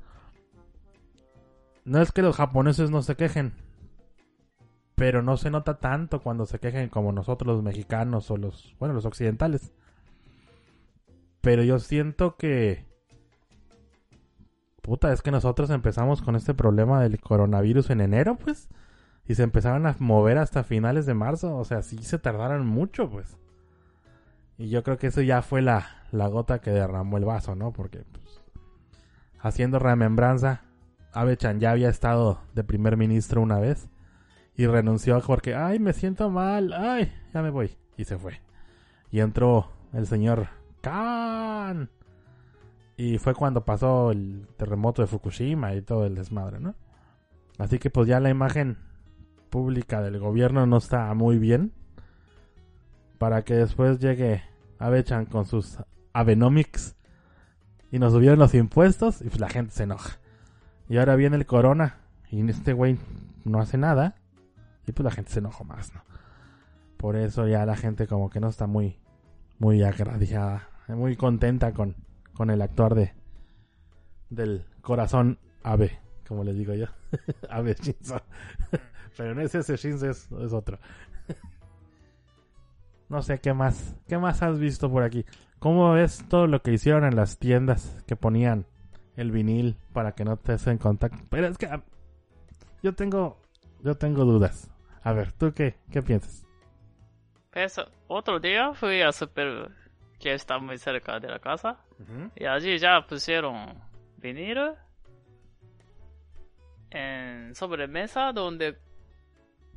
[1.84, 3.54] No es que los japoneses no se quejen,
[4.96, 8.94] pero no se nota tanto cuando se quejen como nosotros los mexicanos o los, bueno,
[8.94, 9.74] los occidentales.
[11.42, 12.86] Pero yo siento que
[14.84, 18.68] puta, es que nosotros empezamos con este problema del coronavirus en enero, pues,
[19.26, 23.10] y se empezaron a mover hasta finales de marzo, o sea, sí se tardaron mucho,
[23.10, 23.38] pues.
[24.58, 27.72] Y yo creo que eso ya fue la, la gota que derramó el vaso, ¿no?
[27.72, 28.42] Porque, pues,
[29.40, 30.64] haciendo remembranza,
[31.14, 33.90] Abe-chan ya había estado de primer ministro una vez
[34.58, 37.78] y renunció porque, ay, me siento mal, ay, ya me voy.
[37.96, 38.42] Y se fue.
[39.12, 40.48] Y entró el señor
[40.82, 41.90] Khan.
[43.04, 46.74] Y fue cuando pasó el terremoto de Fukushima y todo el desmadre, ¿no?
[47.58, 48.78] Así que pues ya la imagen
[49.50, 51.74] pública del gobierno no está muy bien.
[53.18, 54.44] Para que después llegue
[54.80, 55.80] Abe-chan con sus
[56.14, 56.96] Abenomics
[57.92, 60.20] y nos subieron los impuestos y pues la gente se enoja.
[60.88, 61.98] Y ahora viene el corona
[62.32, 62.98] y este güey
[63.44, 64.16] no hace nada
[64.88, 66.06] y pues la gente se enoja más, ¿no?
[66.96, 68.98] Por eso ya la gente como que no está muy,
[69.60, 71.98] muy agradecida, muy contenta con,
[72.34, 73.14] con el actor de
[74.30, 76.88] del corazón Abe, como les digo yo.
[77.50, 78.22] Abe Shinzo.
[79.18, 80.80] Pero no es ese Shinzo, es, otro.
[83.10, 83.96] no sé qué más.
[84.08, 85.26] ¿Qué más has visto por aquí?
[85.60, 88.66] ¿Cómo ves todo lo que hicieron en las tiendas que ponían
[89.16, 91.24] el vinil para que no te en contacto?
[91.30, 91.84] Pero es que ah,
[92.82, 93.38] yo tengo
[93.82, 94.70] yo tengo dudas.
[95.04, 96.46] A ver, ¿tú qué, qué piensas?
[97.52, 99.70] Pues, otro día fui a super
[100.20, 101.78] que está muy cerca de la casa
[102.36, 103.74] y allí ya pusieron
[104.18, 104.76] vinilo
[106.90, 108.78] en sobremesa donde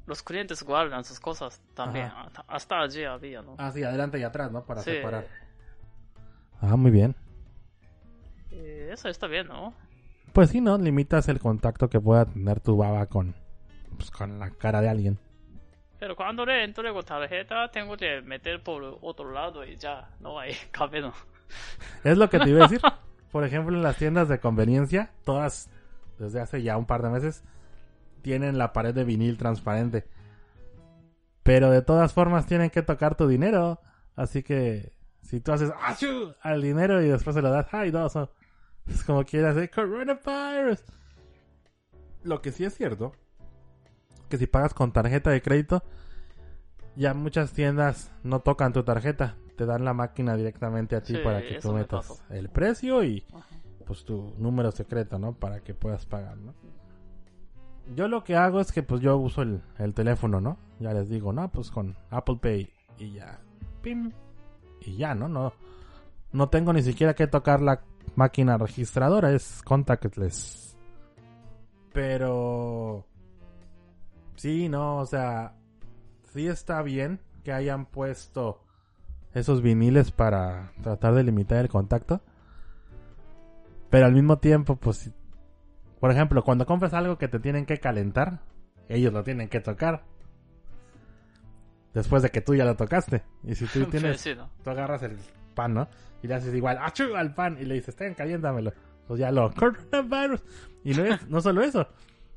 [0.07, 2.11] los clientes guardan sus cosas también.
[2.47, 3.57] Hasta allí había, ¿no?
[3.59, 4.65] Ah, sí, adelante y atrás, ¿no?
[4.65, 5.27] Para separar.
[6.61, 7.15] Ah, muy bien.
[8.51, 9.75] eso está bien, ¿no?
[10.33, 10.79] Pues sí, ¿no?
[10.79, 13.35] Limitas el contacto que pueda tener tu baba con,
[13.97, 15.19] pues, con la cara de alguien.
[15.99, 20.55] Pero cuando le entrego tarjeta, tengo que meter por otro lado y ya no hay
[20.71, 21.13] cabello.
[22.05, 22.81] Es lo que te iba a decir.
[23.33, 25.69] Por ejemplo, en las tiendas de conveniencia, todas
[26.19, 27.43] desde hace ya un par de meses
[28.23, 30.07] tienen la pared de vinil transparente.
[31.43, 33.81] Pero de todas formas tienen que tocar tu dinero.
[34.15, 35.73] Así que si tú haces
[36.41, 38.07] al dinero y después se lo das, ay, no,
[38.87, 40.83] es como quieras decir coronavirus.
[42.23, 43.13] Lo que sí es cierto
[44.29, 45.83] que si pagas con tarjeta de crédito,
[46.97, 51.43] ya muchas tiendas no tocan tu tarjeta, te dan la máquina directamente a ti para
[51.43, 53.25] que tú metas el precio y
[53.85, 55.33] pues tu número secreto, ¿no?
[55.33, 56.55] Para que puedas pagar, ¿no?
[57.95, 60.59] Yo lo que hago es que pues yo uso el, el teléfono, ¿no?
[60.81, 63.41] Ya les digo, no, pues con Apple Pay y ya,
[63.83, 64.13] pim,
[64.81, 65.29] y ya, ¿no?
[65.29, 65.53] No,
[66.33, 67.83] no tengo ni siquiera que tocar la
[68.17, 70.77] máquina registradora, es contactless.
[71.93, 73.07] Pero
[74.37, 75.55] Sí, no, o sea,
[76.33, 78.61] sí está bien que hayan puesto
[79.39, 82.21] esos viniles para tratar de limitar el contacto.
[83.91, 85.11] Pero al mismo tiempo, pues,
[86.01, 88.41] por ejemplo, cuando compras algo que te tienen que calentar,
[88.89, 90.05] ellos lo tienen que tocar.
[91.95, 93.23] Después de que tú ya lo tocaste.
[93.45, 94.23] Y si tú tienes,
[94.65, 95.17] tú agarras el
[95.55, 95.89] pan, ¿no?
[96.23, 97.15] Y le haces igual, ¡achú!
[97.15, 98.73] al pan y le dices, ten, caliéntamelo.
[99.07, 100.43] Pues ya lo, coronavirus.
[100.85, 101.87] Y no es, no solo eso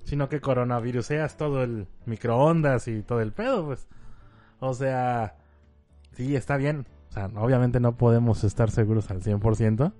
[0.03, 3.87] sino que coronaviruseas todo el microondas y todo el pedo, pues.
[4.59, 5.35] O sea,
[6.19, 6.85] sí, está bien.
[7.09, 9.93] O sea, obviamente no podemos estar seguros al 100%.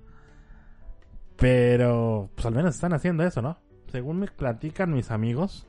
[1.36, 3.58] Pero, pues al menos están haciendo eso, ¿no?
[3.90, 5.66] Según me platican mis amigos,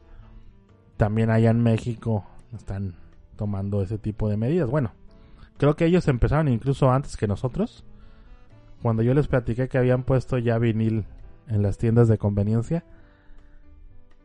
[0.97, 2.95] también allá en México están
[3.37, 4.69] tomando ese tipo de medidas.
[4.69, 4.91] Bueno,
[5.57, 7.85] creo que ellos empezaron incluso antes que nosotros.
[8.81, 11.05] Cuando yo les platiqué que habían puesto ya vinil
[11.47, 12.83] en las tiendas de conveniencia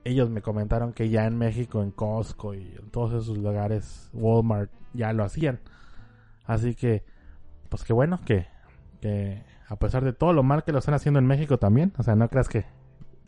[0.07, 4.71] ellos me comentaron que ya en México, en Costco y en todos esos lugares, Walmart,
[4.95, 5.59] ya lo hacían.
[6.47, 7.05] Así que,
[7.69, 8.47] pues qué bueno que,
[9.01, 12.03] que a pesar de todo lo mal que lo están haciendo en México también, o
[12.03, 12.65] sea, no creas que,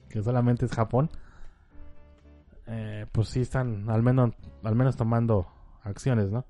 [0.08, 1.10] que solamente es Japón,
[2.66, 5.48] eh, pues sí están al menos, al menos tomando
[5.82, 6.44] acciones, ¿no?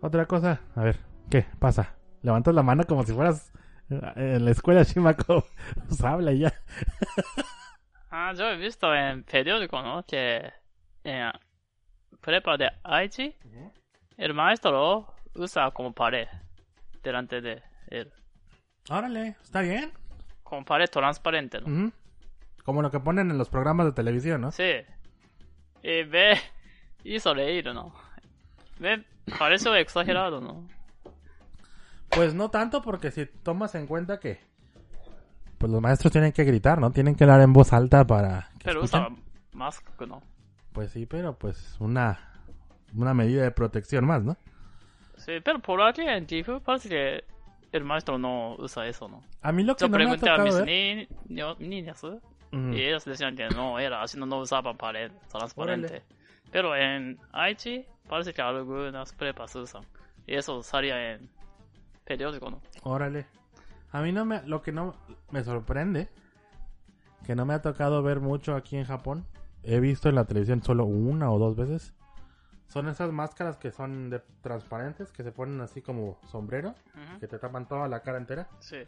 [0.00, 0.98] Otra cosa, a ver,
[1.30, 1.94] ¿qué pasa?
[2.22, 3.52] Levantas la mano como si fueras
[3.90, 5.44] eh, en la escuela Shimako,
[5.88, 6.52] pues habla ya.
[8.16, 10.04] Ah, yo he visto en periódico, ¿no?
[10.04, 10.52] Que
[11.02, 11.32] en
[12.20, 13.34] prepa de Aichi,
[14.16, 16.28] el maestro usa como pared
[17.02, 18.12] delante de él.
[18.88, 19.92] Órale, está bien.
[20.42, 21.92] Como pared transparente, ¿no?
[22.64, 24.50] Como lo que ponen en los programas de televisión, ¿no?
[24.50, 24.72] Sí.
[25.82, 26.38] Y ve,
[27.04, 27.94] hizo reír, ¿no?
[28.78, 29.04] Ve,
[29.38, 30.66] pareció exagerado, ¿no?
[32.08, 34.40] Pues no tanto porque si tomas en cuenta que
[35.58, 36.90] pues los maestros tienen que gritar, ¿no?
[36.90, 39.08] Tienen que hablar en voz alta para que Pero usa
[39.52, 40.22] mask, ¿no?
[40.72, 42.30] Pues sí, pero pues una
[42.94, 44.36] una medida de protección más, ¿no?
[45.24, 47.24] Sí, pero por aquí en Gifu parece que
[47.72, 49.22] el maestro no usa eso, ¿no?
[49.42, 50.66] A mí lo que Yo no me ha pregunté a tocado mis ver...
[50.66, 52.20] ni- niño- niñas Ujú.
[52.72, 55.86] y ellos decían que no era, así no, no usaban pared transparente.
[55.88, 56.02] Órale.
[56.52, 59.82] Pero en Aichi parece que algunas prepas usan.
[60.26, 61.28] Y eso salía en
[62.04, 62.60] periódico, ¿no?
[62.82, 63.26] Órale.
[63.92, 64.42] A mí no me...
[64.46, 64.94] Lo que no
[65.30, 66.08] me sorprende,
[67.26, 69.26] que no me ha tocado ver mucho aquí en Japón,
[69.62, 71.94] he visto en la televisión solo una o dos veces,
[72.68, 76.74] son esas máscaras que son de transparentes, que se ponen así como sombrero,
[77.20, 78.48] que te tapan toda la cara entera.
[78.58, 78.78] Sí.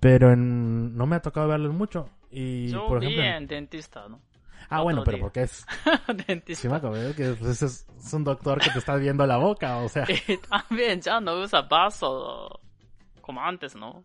[0.00, 0.96] Pero en...
[0.96, 2.08] no me ha tocado verlos mucho.
[2.30, 3.24] Y, Yo por vi ejemplo...
[3.24, 4.20] en dentista, ¿no?
[4.68, 5.24] Ah, bueno, otro pero día.
[5.24, 5.66] porque es...
[6.26, 6.62] dentista.
[6.62, 9.78] Sí me acordé que pues, es, es un doctor que te está viendo la boca,
[9.78, 10.04] o sea...
[10.28, 12.60] Y también ya no usa vaso
[13.20, 14.04] como antes, ¿no?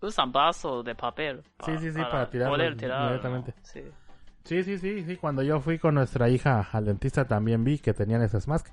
[0.00, 1.42] Usan vaso de papel.
[1.64, 3.04] Sí, sí, sí, para tirarlo poder tirar, ¿no?
[3.06, 3.54] inmediatamente.
[3.62, 3.82] Sí.
[4.46, 5.16] Sí, sí, sí, sí.
[5.16, 8.72] Cuando yo fui con nuestra hija al dentista también vi que tenían esas masks.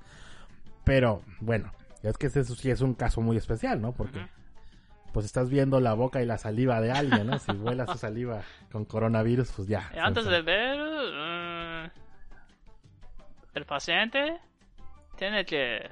[0.84, 3.92] Pero, bueno, es que eso sí es un caso muy especial, ¿no?
[3.92, 4.24] Porque,
[5.12, 7.38] pues estás viendo la boca y la saliva de alguien, ¿no?
[7.38, 9.90] Si vuela su saliva con coronavirus, pues ya.
[9.94, 11.90] Y antes de ver, mm,
[13.54, 14.38] el paciente
[15.16, 15.90] tiene que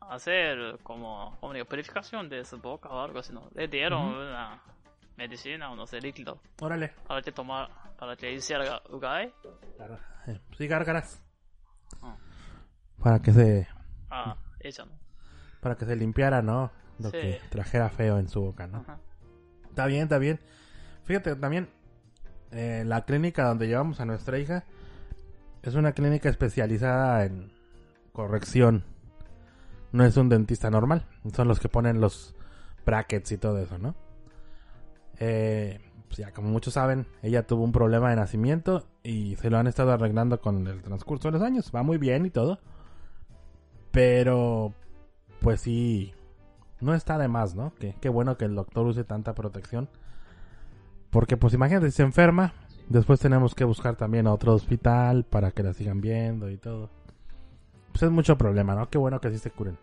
[0.00, 3.48] hacer como, como digo, purificación de su boca o algo así, ¿no?
[3.54, 4.20] Le dieron Ujú.
[4.22, 4.60] una
[5.20, 6.92] medicina o no sé, líquido Órale.
[7.06, 8.38] para que tomar, para que.
[9.76, 9.98] Claro.
[10.26, 11.22] Eh, Sí, gárgaras.
[12.02, 12.16] Ah.
[12.98, 13.68] Para que se,
[14.10, 14.92] Ah, ella, ¿no?
[15.60, 16.70] para que se limpiara, ¿no?
[16.98, 17.16] Lo Sí.
[17.18, 18.78] que trajera feo en su boca, ¿no?
[18.78, 18.98] Ajá.
[19.68, 20.40] Está bien, está bien.
[21.04, 21.68] Fíjate, también
[22.52, 24.64] eh, la clínica donde llevamos a nuestra hija
[25.62, 27.52] es una clínica especializada en
[28.12, 28.84] corrección.
[29.92, 31.06] No es un dentista normal.
[31.34, 32.34] Son los que ponen los
[32.84, 33.94] brackets y todo eso, ¿no?
[35.20, 39.58] Eh, pues ya como muchos saben, ella tuvo un problema de nacimiento y se lo
[39.58, 41.70] han estado arreglando con el transcurso de los años.
[41.74, 42.58] Va muy bien y todo.
[43.92, 44.72] Pero,
[45.40, 46.12] pues sí,
[46.80, 47.72] no está de más, ¿no?
[47.74, 49.88] Que, qué bueno que el doctor use tanta protección.
[51.10, 52.54] Porque, pues imagínate, si se enferma,
[52.88, 56.90] después tenemos que buscar también a otro hospital para que la sigan viendo y todo.
[57.92, 58.88] Pues es mucho problema, ¿no?
[58.90, 59.76] Qué bueno que sí se curen.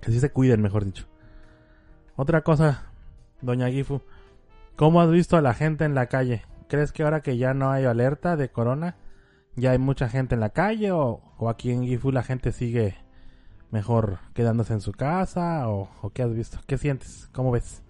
[0.00, 1.06] Que sí se cuiden, mejor dicho.
[2.16, 2.90] Otra cosa,
[3.40, 4.00] doña Gifu.
[4.76, 6.42] ¿Cómo has visto a la gente en la calle?
[6.68, 8.96] ¿Crees que ahora que ya no hay alerta de corona,
[9.56, 10.92] ya hay mucha gente en la calle?
[10.92, 12.96] ¿O, o aquí en Gifu la gente sigue
[13.70, 15.68] mejor quedándose en su casa?
[15.68, 16.58] ¿O, o qué has visto?
[16.66, 17.28] ¿Qué sientes?
[17.32, 17.82] ¿Cómo ves?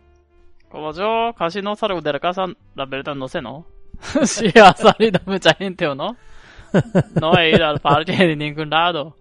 [0.70, 3.66] Como yo casi no salgo de la casa, la verdad no sé, ¿no?
[4.24, 6.16] si ha salido mucha gente o no.
[7.20, 9.16] No he ido al parque de ningún lado.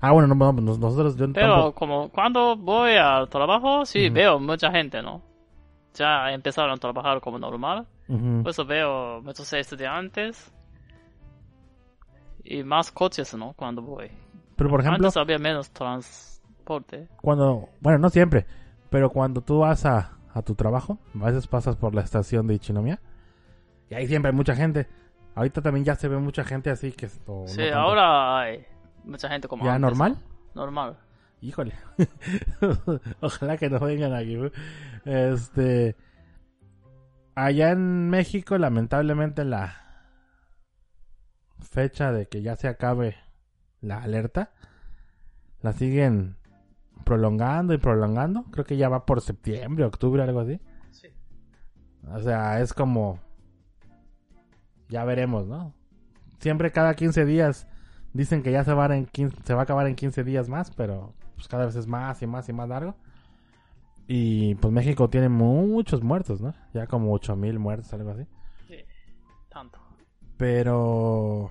[0.00, 1.74] Ah, bueno, no, no, nos- nosotros, yo Pero tampoco.
[1.74, 5.22] como cuando voy al trabajo, sí veo mucha gente, ¿no?
[5.96, 7.86] Ya empezaron a trabajar como normal.
[8.06, 10.52] Por eso veo muchos estudiantes.
[12.44, 13.54] Y más coches, ¿no?
[13.54, 14.10] Cuando voy.
[14.56, 17.08] Pero por ejemplo, Antes había menos transporte.
[17.20, 18.46] cuando, bueno, no siempre,
[18.90, 22.54] pero cuando tú vas a, a tu trabajo, a veces pasas por la estación de
[22.54, 23.00] Ichinomiya
[23.90, 24.86] y ahí siempre hay mucha gente.
[25.34, 27.08] Ahorita también ya se ve mucha gente así que...
[27.26, 28.64] o Sí, ahora hay
[29.04, 30.16] mucha gente como ¿Ya antes, normal?
[30.54, 30.62] ¿no?
[30.62, 30.96] Normal.
[31.46, 31.74] Híjole.
[33.20, 34.36] Ojalá que no vengan aquí.
[35.04, 35.94] Este.
[37.36, 39.76] Allá en México, lamentablemente, la
[41.60, 43.14] fecha de que ya se acabe
[43.80, 44.54] la alerta
[45.60, 46.36] la siguen
[47.04, 48.42] prolongando y prolongando.
[48.50, 50.60] Creo que ya va por septiembre, octubre, algo así.
[50.90, 51.08] Sí.
[52.10, 53.20] O sea, es como.
[54.88, 55.74] Ya veremos, ¿no?
[56.40, 57.68] Siempre cada 15 días
[58.12, 60.72] dicen que ya se va, en 15 se va a acabar en 15 días más,
[60.72, 62.96] pero pues cada vez es más y más y más largo.
[64.08, 66.54] Y pues México tiene muchos muertos, ¿no?
[66.72, 68.26] Ya como 8000 muertos, algo así.
[68.66, 68.76] Sí.
[69.48, 69.78] Tanto.
[70.36, 71.50] Pero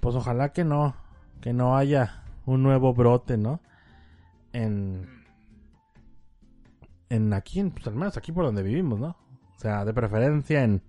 [0.00, 0.94] pues ojalá que no
[1.40, 3.60] que no haya un nuevo brote, ¿no?
[4.52, 5.08] En
[7.08, 9.16] en aquí, en, pues al menos aquí por donde vivimos, ¿no?
[9.56, 10.82] O sea, de preferencia en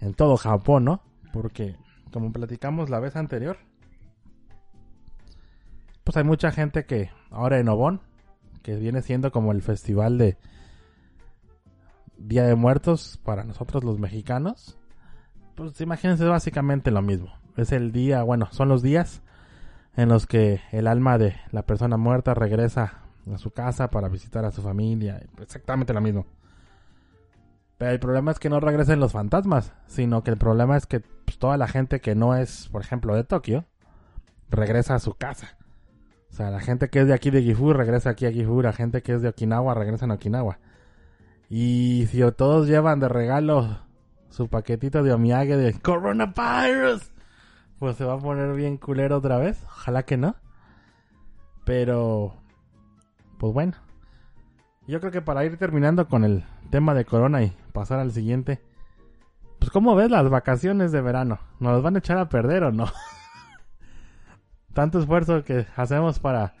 [0.00, 1.02] en todo Japón, ¿no?
[1.32, 1.76] Porque
[2.12, 3.58] como platicamos la vez anterior,
[6.04, 8.00] pues hay mucha gente que ahora en Obon,
[8.62, 10.36] que viene siendo como el festival de
[12.16, 14.78] Día de Muertos para nosotros los mexicanos,
[15.54, 17.32] pues imagínense básicamente lo mismo.
[17.56, 19.22] Es el día, bueno, son los días
[19.96, 24.44] en los que el alma de la persona muerta regresa a su casa para visitar
[24.44, 25.22] a su familia.
[25.40, 26.26] Exactamente lo mismo.
[27.78, 31.00] Pero el problema es que no regresen los fantasmas, sino que el problema es que
[31.00, 33.64] pues, toda la gente que no es, por ejemplo, de Tokio,
[34.50, 35.56] regresa a su casa.
[36.40, 39.02] Sea, la gente que es de aquí de Gifu regresa aquí a Gifu, la gente
[39.02, 40.58] que es de Okinawa regresa a Okinawa.
[41.50, 43.80] Y si todos llevan de regalo
[44.30, 47.12] su paquetito de omiage de coronavirus,
[47.78, 49.62] pues se va a poner bien culero otra vez.
[49.66, 50.34] Ojalá que no.
[51.66, 52.36] Pero,
[53.36, 53.74] pues bueno.
[54.86, 58.62] Yo creo que para ir terminando con el tema de corona y pasar al siguiente.
[59.58, 61.38] Pues ¿cómo ves las vacaciones de verano?
[61.58, 62.86] ¿Nos las van a echar a perder o no?
[64.72, 66.54] Tanto esfuerzo que hacemos para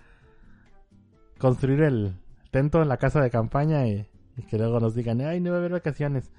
[1.38, 2.14] construir el
[2.50, 4.06] tento en la casa de campaña y,
[4.48, 6.30] que luego nos digan, ay, no va a haber vacaciones.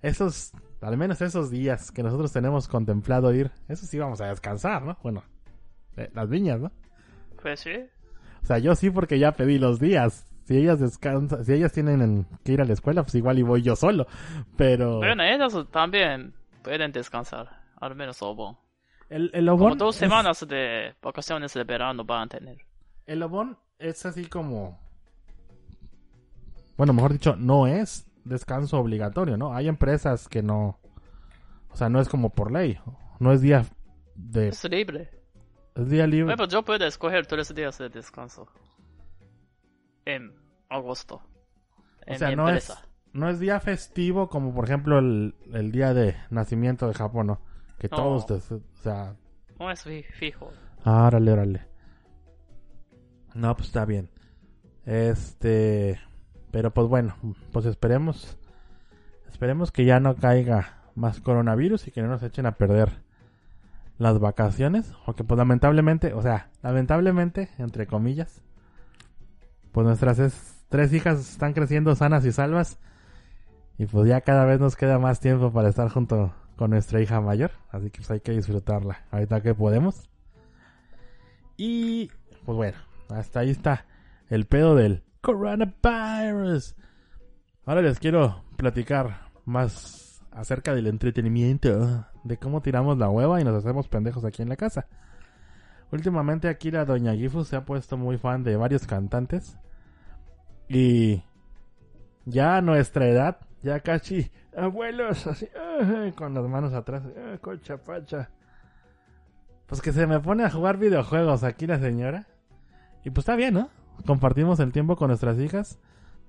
[0.00, 4.82] Esos, al menos esos días que nosotros tenemos contemplado ir, esos sí vamos a descansar,
[4.82, 4.96] ¿no?
[5.02, 5.22] Bueno,
[5.96, 6.72] eh, las viñas, ¿no?
[7.40, 7.72] Pues sí.
[8.42, 12.26] O sea, yo sí porque ya pedí los días si ellas descansan, si ellas tienen
[12.44, 14.06] que ir a la escuela, pues igual y voy yo solo.
[14.56, 14.98] Pero.
[14.98, 17.48] Bueno, ellas también pueden descansar,
[17.80, 18.56] al menos Obon.
[19.12, 22.56] El, el Como dos semanas de vacaciones de verano van a tener.
[23.04, 24.80] El Obon es así como.
[26.78, 29.54] Bueno, mejor dicho, no es descanso obligatorio, ¿no?
[29.54, 30.80] Hay empresas que no.
[31.68, 32.78] O sea, no es como por ley.
[33.18, 33.66] No es día
[34.14, 34.48] de.
[34.48, 35.10] Es libre.
[35.74, 36.34] Es día libre.
[36.34, 38.48] Bueno, yo puedo escoger tres días de descanso
[40.06, 40.32] en
[40.70, 41.20] agosto.
[42.06, 42.72] o sea, no es,
[43.12, 45.34] no es día festivo como por ejemplo el,
[45.70, 47.51] día de nacimiento de Japón, ¿no?
[47.82, 49.16] Que todos, o sea...
[49.58, 49.82] No es
[50.14, 50.52] fijo.
[50.84, 51.66] Ah, órale, órale.
[53.34, 54.08] No, pues está bien.
[54.86, 55.98] Este...
[56.52, 57.16] Pero pues bueno,
[57.50, 58.38] pues esperemos...
[59.28, 63.02] Esperemos que ya no caiga más coronavirus y que no nos echen a perder
[63.98, 64.94] las vacaciones.
[65.04, 68.42] Porque pues lamentablemente, o sea, lamentablemente, entre comillas,
[69.72, 72.78] pues nuestras tres hijas están creciendo sanas y salvas.
[73.76, 77.20] Y pues ya cada vez nos queda más tiempo para estar junto con nuestra hija
[77.20, 77.52] mayor.
[77.70, 80.08] Así que pues hay que disfrutarla ahorita que podemos.
[81.56, 82.10] Y
[82.44, 82.78] pues bueno,
[83.08, 83.86] hasta ahí está
[84.28, 86.74] el pedo del coronavirus.
[87.64, 93.56] Ahora les quiero platicar más acerca del entretenimiento, de cómo tiramos la hueva y nos
[93.56, 94.86] hacemos pendejos aquí en la casa.
[95.92, 99.58] Últimamente aquí la doña Gifu se ha puesto muy fan de varios cantantes.
[100.68, 101.22] Y
[102.24, 105.48] ya a nuestra edad, ya casi abuelos así,
[106.16, 108.30] con las manos atrás, ah, cocha pacha.
[109.66, 112.26] Pues que se me pone a jugar videojuegos aquí la señora.
[113.04, 113.70] Y pues está bien, ¿no?
[114.06, 115.78] Compartimos el tiempo con nuestras hijas.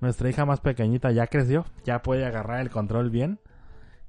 [0.00, 3.38] Nuestra hija más pequeñita ya creció, ya puede agarrar el control bien.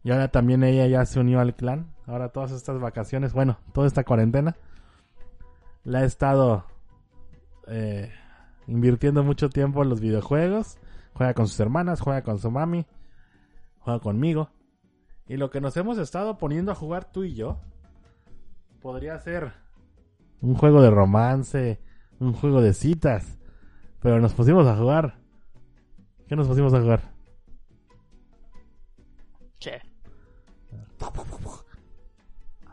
[0.03, 1.93] Y ahora también ella ya se unió al clan.
[2.05, 4.55] Ahora todas estas vacaciones, bueno, toda esta cuarentena
[5.83, 6.65] la he estado
[7.67, 8.11] eh,
[8.67, 10.77] invirtiendo mucho tiempo en los videojuegos.
[11.13, 12.85] Juega con sus hermanas, juega con su mami,
[13.85, 14.49] juega conmigo.
[15.27, 17.59] Y lo que nos hemos estado poniendo a jugar tú y yo
[18.81, 19.53] podría ser
[20.41, 21.79] un juego de romance,
[22.19, 23.37] un juego de citas.
[24.01, 25.19] Pero nos pusimos a jugar.
[26.27, 27.01] ¿Qué nos pusimos a jugar?
[29.59, 29.81] ¿Qué?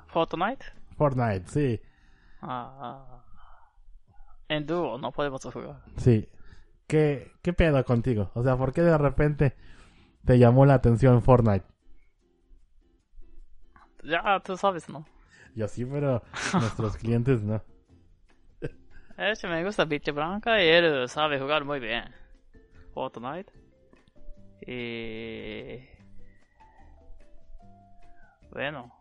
[0.08, 0.64] Fortnite.
[0.96, 1.80] Fortnite, sí.
[2.40, 3.22] Ah,
[4.48, 5.82] en dúo no podemos jugar.
[5.96, 6.28] Sí.
[6.86, 8.30] ¿Qué, ¿Qué pedo contigo?
[8.34, 9.56] O sea, ¿por qué de repente
[10.24, 11.64] te llamó la atención Fortnite?
[14.04, 15.06] Ya, tú sabes, ¿no?
[15.54, 16.22] Yo sí, pero
[16.54, 17.62] nuestros clientes no.
[19.18, 22.04] hecho, me gusta Biche Blanca y él sabe jugar muy bien.
[22.94, 23.52] Fortnite.
[24.66, 25.88] Y...
[28.50, 28.92] Bueno,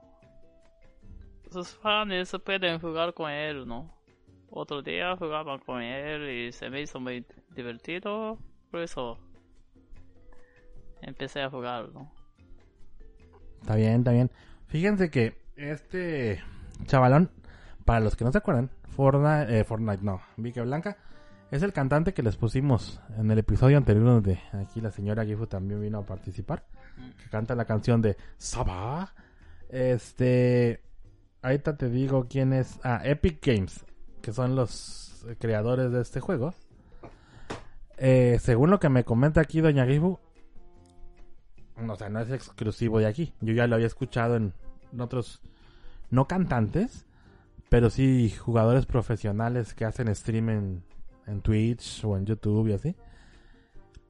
[1.52, 3.94] sus fans pueden jugar con él, ¿no?
[4.50, 8.38] Otro día jugaban con él y se me hizo muy divertido,
[8.70, 9.18] por eso
[11.02, 12.12] empecé a jugar, ¿no?
[13.62, 14.32] Está bien, está bien.
[14.68, 16.42] Fíjense que este
[16.86, 17.30] chavalón,
[17.86, 20.98] para los que no se acuerdan, Fortnite, eh, Fortnite no, Vicky Blanca,
[21.52, 25.48] es el cantante que les pusimos en el episodio anterior donde aquí la señora Gifu
[25.48, 26.64] también vino a participar,
[27.22, 29.14] que canta la canción de Saba.
[29.70, 30.82] Este,
[31.42, 32.80] ahorita te digo quién es.
[32.84, 33.86] Ah, Epic Games,
[34.22, 36.54] que son los creadores de este juego.
[37.98, 40.20] Eh, según lo que me comenta aquí Doña Gibu,
[41.90, 43.34] o sea, no es exclusivo de aquí.
[43.42, 44.54] Yo ya lo había escuchado en,
[45.00, 45.42] otros,
[46.10, 47.06] no cantantes,
[47.70, 50.84] pero sí jugadores profesionales que hacen stream en,
[51.28, 52.96] en Twitch o en YouTube y así.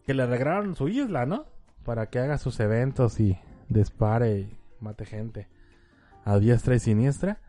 [0.05, 1.45] Que le regalaron su isla, ¿no?
[1.83, 3.37] para que haga sus eventos y
[3.69, 5.47] dispare y mate gente
[6.23, 7.39] a diestra y siniestra.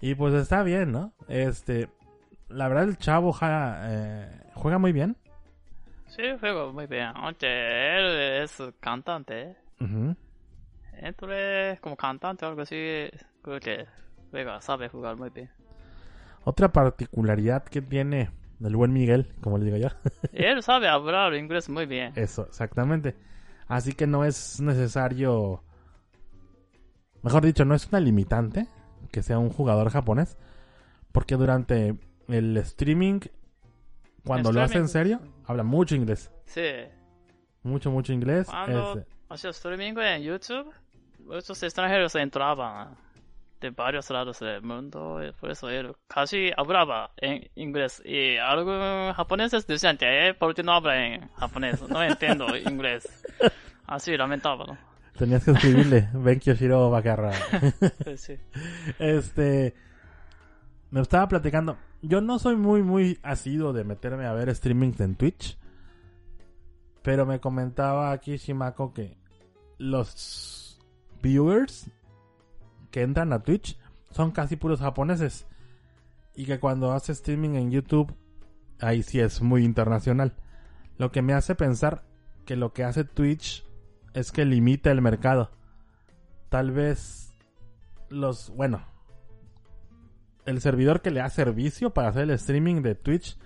[0.00, 1.14] Y pues está bien, ¿no?
[1.28, 1.88] Este,
[2.48, 5.16] la verdad el chavo eh, juega muy bien.
[6.14, 7.10] Sí, juego muy bien.
[7.14, 9.56] Aunque él es cantante.
[9.80, 10.14] Ujú.
[10.92, 13.08] Entre como cantante o algo así,
[13.42, 13.86] creo que
[14.30, 15.50] juega, sabe jugar muy bien.
[16.44, 18.30] Otra particularidad que tiene
[18.62, 19.88] el buen Miguel, como le digo yo,
[20.32, 22.12] él sabe hablar inglés muy bien.
[22.14, 23.16] eso, exactamente.
[23.66, 25.64] Así que no es necesario,
[27.22, 28.68] mejor dicho, no es una limitante
[29.10, 30.36] que sea un jugador japonés,
[31.12, 31.96] porque durante
[32.28, 33.20] el streaming,
[34.24, 36.30] cuando lo hace en serio, habla mucho inglés.
[36.46, 36.62] Sí.
[37.62, 38.46] Mucho, mucho inglés.
[38.48, 40.72] Cuando Este, hacía streaming en YouTube,
[41.20, 42.96] muchos extranjeros entraban
[43.60, 48.02] de varios lados del mundo, y por eso él casi hablaba en inglés.
[48.04, 51.80] Y algunos japoneses decían "Eh, ¿por qué no habla en japonés?
[51.88, 53.08] No entiendo inglés.
[53.86, 54.78] Así lamentaba, ¿no?
[55.16, 57.32] tenías que escribirle, Ben Kyoshiro Bakarra.
[58.04, 58.36] Sí, sí.
[58.98, 59.74] Este.
[60.90, 61.76] Me estaba platicando.
[62.06, 65.56] Yo no soy muy, muy asido de meterme a ver streamings en Twitch.
[67.02, 69.16] Pero me comentaba aquí Shimako que
[69.78, 70.78] los
[71.22, 71.90] viewers
[72.90, 73.78] que entran a Twitch
[74.10, 75.46] son casi puros japoneses.
[76.34, 78.14] Y que cuando hace streaming en YouTube,
[78.80, 80.34] ahí sí es muy internacional.
[80.98, 82.04] Lo que me hace pensar
[82.44, 83.64] que lo que hace Twitch
[84.12, 85.52] es que limita el mercado.
[86.50, 87.32] Tal vez
[88.10, 88.84] los, bueno,
[90.46, 93.38] el servidor que le da servicio para hacer el streaming de Twitch,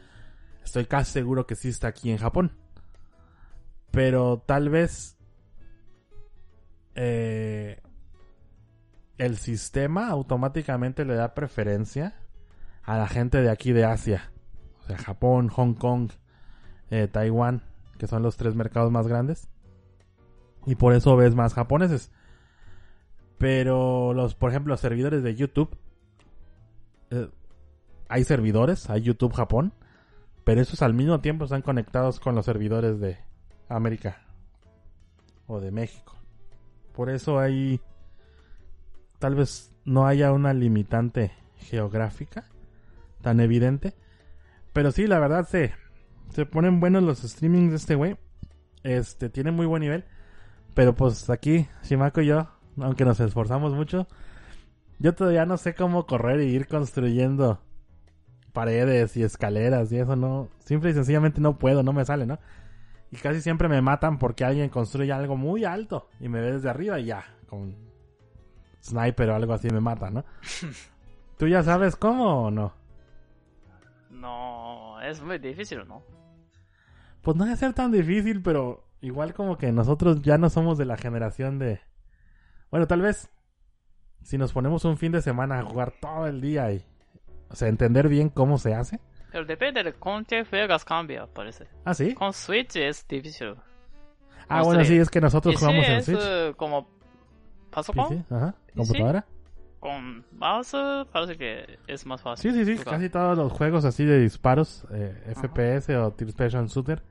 [0.64, 2.52] estoy casi seguro que sí está aquí en Japón.
[3.90, 5.16] Pero tal vez
[6.94, 7.80] eh,
[9.16, 12.14] el sistema automáticamente le da preferencia
[12.82, 14.30] a la gente de aquí de Asia.
[14.80, 16.10] O sea, Japón, Hong Kong,
[16.90, 17.62] eh, Taiwán,
[17.98, 19.48] que son los tres mercados más grandes.
[20.66, 22.10] Y por eso ves más japoneses.
[23.38, 25.76] Pero los, por ejemplo, los servidores de YouTube.
[27.10, 27.28] Eh,
[28.08, 29.72] hay servidores, hay YouTube Japón.
[30.44, 33.18] Pero esos al mismo tiempo están conectados con los servidores de
[33.68, 34.22] América.
[35.46, 36.16] O de México.
[36.94, 37.80] Por eso hay.
[39.18, 42.46] Tal vez no haya una limitante geográfica
[43.20, 43.94] tan evidente.
[44.72, 45.74] Pero sí, la verdad se,
[46.30, 48.16] se ponen buenos los streamings de este güey.
[48.84, 50.04] Este, tiene muy buen nivel.
[50.74, 52.48] Pero pues aquí, Shimako y yo,
[52.78, 54.06] aunque nos esforzamos mucho,
[54.98, 57.60] yo todavía no sé cómo correr y ir construyendo
[58.52, 62.38] paredes y escaleras y eso no, simple y sencillamente no puedo, no me sale, ¿no?
[63.10, 66.68] Y casi siempre me matan porque alguien construye algo muy alto y me ve desde
[66.68, 67.76] arriba y ya, con
[68.82, 70.24] sniper o algo así me mata, ¿no?
[71.38, 72.74] ¿Tú ya sabes cómo o no?
[74.10, 76.02] No, es muy difícil, ¿no?
[77.22, 80.84] Pues no debe ser tan difícil, pero igual como que nosotros ya no somos de
[80.84, 81.80] la generación de...
[82.70, 83.30] Bueno, tal vez
[84.22, 86.84] si nos ponemos un fin de semana a jugar todo el día y...
[87.50, 89.00] O sea, entender bien cómo se hace.
[89.32, 91.66] Pero depende de con qué juegas cambia, parece.
[91.84, 92.14] ¿Ah, sí?
[92.14, 93.54] Con Switch es difícil.
[94.48, 96.18] Ah, bueno, sí, es que nosotros Y sí, jugamos en es Switch.
[96.22, 96.88] eh, como
[97.70, 98.08] pasopón.
[98.08, 98.54] PC, ajá.
[98.74, 99.26] ¿Y ¿Computadora?
[99.80, 100.74] Con mouse
[101.12, 102.52] parece que es más fácil.
[102.52, 102.78] Sí, sí, sí.
[102.78, 102.94] jugar.
[102.96, 105.22] Casi todos los juegos así de disparos, eh.
[105.34, 107.02] FPS o Tier Special Shooter,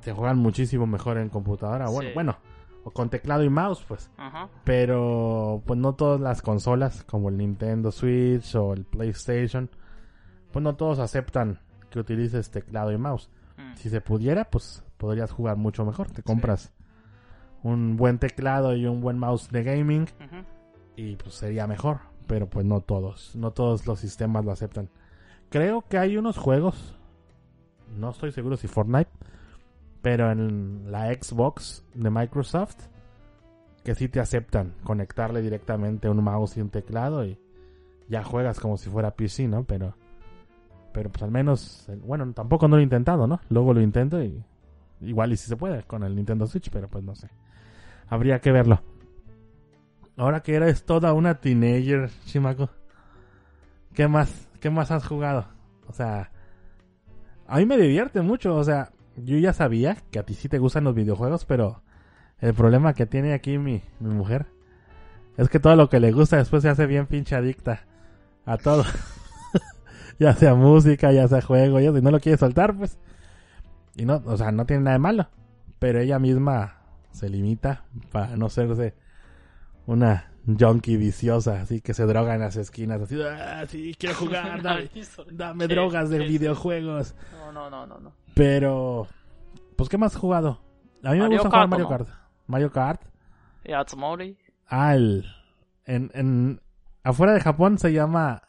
[0.00, 1.88] se juegan muchísimo mejor en computadora.
[1.88, 2.14] Bueno, Sí.
[2.14, 2.38] bueno,
[2.84, 4.10] o con teclado y mouse, pues.
[4.16, 4.48] Ajá.
[4.64, 9.70] Pero pues no todas las consolas como el Nintendo Switch o el PlayStation,
[10.50, 11.60] pues no todos aceptan
[11.90, 13.30] que utilices teclado y mouse.
[13.56, 13.76] Mm.
[13.76, 16.10] Si se pudiera, pues podrías jugar mucho mejor.
[16.10, 16.72] Te compras
[17.62, 20.06] un buen teclado y un buen mouse de gaming
[20.96, 22.00] y pues sería mejor.
[22.26, 24.88] Pero pues no todos, no todos los sistemas lo aceptan.
[25.50, 26.96] Creo que hay unos juegos,
[27.96, 29.10] no estoy seguro si Fortnite,
[30.02, 32.76] pero en la Xbox de Microsoft,
[33.84, 37.38] que sí te aceptan conectarle directamente un mouse y un teclado y
[38.08, 39.64] ya juegas como si fuera PC, ¿no?
[39.64, 39.94] Pero,
[40.92, 43.40] pero pues al menos, bueno, tampoco no lo he intentado, ¿no?
[43.48, 44.44] Luego lo intento y
[45.00, 47.28] igual y si se puede con el Nintendo Switch, pero pues no sé.
[48.08, 48.82] Habría que verlo.
[50.16, 52.68] Ahora que eres toda una teenager, Shimako,
[53.94, 54.48] ¿qué más?
[54.60, 55.46] ¿Qué más has jugado?
[55.88, 56.30] O sea,
[57.46, 60.58] a mí me divierte mucho, o sea, yo ya sabía que a ti sí te
[60.58, 61.82] gustan los videojuegos, pero
[62.40, 64.46] el problema que tiene aquí mi, mi mujer
[65.36, 67.84] es que todo lo que le gusta después se hace bien pinche adicta
[68.44, 68.84] a todo.
[70.18, 72.98] ya sea música, ya sea juego, y eso, y no lo quiere soltar, pues.
[73.96, 75.28] Y no, o sea, no tiene nada de malo,
[75.78, 76.78] pero ella misma
[77.10, 78.94] se limita para no serse
[79.86, 84.62] una junkie viciosa, así que se droga en las esquinas, así, ah, sí, quiero jugar,
[84.62, 84.90] dame,
[85.30, 87.14] dame drogas de videojuegos.
[87.32, 88.12] No, no, no, no, no.
[88.34, 89.06] Pero,
[89.76, 90.60] pues, ¿qué más has jugado?
[91.02, 91.88] A mí me Mario gusta jugar Kart, Mario ¿no?
[91.90, 92.08] Kart.
[92.46, 93.02] Mario Kart.
[93.64, 94.36] Y Atsumori.
[94.66, 95.26] Ah, el,
[95.84, 96.60] en, en,
[97.02, 98.42] afuera de Japón se llama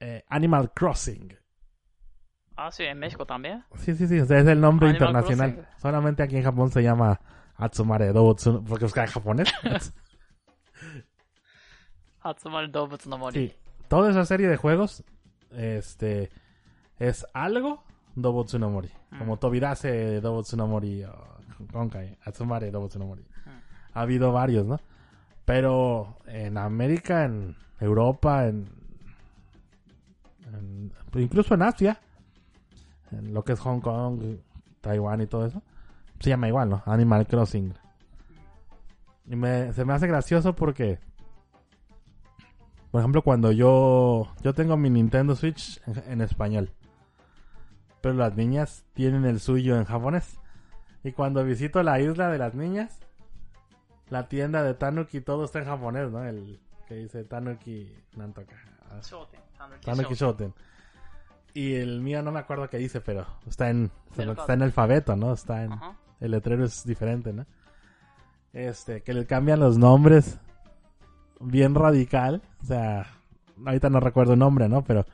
[0.00, 1.36] eh, Animal Crossing.
[2.56, 3.64] Ah, sí, en México también.
[3.76, 5.54] Sí, sí, sí, o sea, es el nombre Animal internacional.
[5.54, 5.80] Crossing.
[5.80, 7.20] Solamente aquí en Japón se llama
[7.56, 8.92] Atsumare Dobutsu, porque es
[12.34, 12.68] que en japonés.
[12.68, 13.48] Atsumari Dobutsu no Mori.
[13.48, 13.54] sí,
[13.88, 15.02] toda esa serie de juegos
[15.52, 16.30] este
[16.98, 17.82] es algo
[18.14, 18.90] Dobutsu no Mori.
[19.18, 21.12] Como Tobirase Dobutsu no Mori o
[21.72, 23.24] Konkai, Atsumare Dobutsu no Mori.
[23.94, 24.78] Ha habido varios, ¿no?
[25.44, 28.68] Pero en América, en Europa, en,
[30.52, 31.98] en- incluso en Asia,
[33.12, 34.20] en lo que es Hong Kong,
[34.80, 35.62] Taiwán y todo eso,
[36.20, 36.82] se llama igual, ¿no?
[36.86, 37.72] Animal Crossing.
[39.26, 40.98] Y me, se me hace gracioso porque,
[42.90, 46.72] por ejemplo, cuando yo, yo tengo mi Nintendo Switch en, en español,
[48.00, 50.38] pero las niñas tienen el suyo en japonés.
[51.04, 53.00] Y cuando visito la isla de las niñas,
[54.10, 56.24] la tienda de Tanuki todo está en japonés, ¿no?
[56.24, 58.56] El que dice Tanuki Nantoka.
[59.02, 60.48] Shoten, Tanuki Tanuki Shoten.
[60.48, 60.54] Shoten.
[61.54, 65.32] Y el mío no me acuerdo qué dice, pero está en, está en alfabeto, ¿no?
[65.32, 65.96] Está en, Ajá.
[66.20, 67.46] el letrero es diferente, ¿no?
[68.52, 70.38] Este, que le cambian los nombres
[71.40, 72.42] bien radical.
[72.62, 73.06] O sea,
[73.64, 74.82] ahorita no recuerdo el nombre, ¿no?
[74.84, 75.06] Pero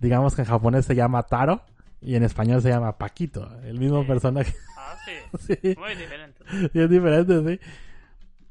[0.00, 1.62] digamos que en japonés se llama Taro
[2.00, 3.48] y en español se llama Paquito.
[3.64, 4.08] El mismo Sí.
[4.08, 4.54] personaje.
[4.78, 5.56] Ah, sí.
[5.62, 6.44] sí, Muy diferente.
[6.74, 7.60] es diferente, sí.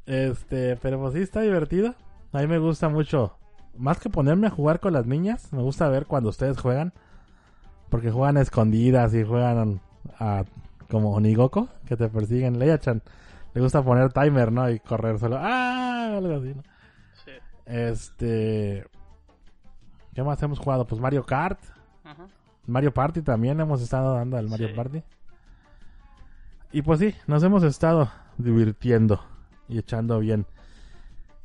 [0.06, 1.95] Este, pero pues sí está divertido.
[2.34, 3.38] A mí me gusta mucho.
[3.78, 6.93] Más que ponerme a jugar con las niñas, me gusta ver cuando ustedes juegan.
[7.89, 9.82] Porque juegan a escondidas y juegan
[10.18, 10.45] a,
[10.89, 12.58] como Onigoko, que te persiguen.
[12.58, 13.02] Leia-chan
[13.54, 14.70] le gusta poner timer, ¿no?
[14.70, 15.38] Y correr solo.
[15.39, 16.16] ¡Ah!
[16.18, 16.64] Algo así, ¿no?
[17.66, 18.86] Este.
[20.14, 20.86] ¿Qué más hemos jugado?
[20.88, 21.59] Pues Mario Kart.
[22.03, 22.28] Ajá.
[22.68, 24.74] Mario Party también hemos estado dando al Mario Sí.
[24.74, 25.03] Party.
[26.72, 29.22] Y pues sí, nos hemos estado divirtiendo
[29.68, 30.45] y echando bien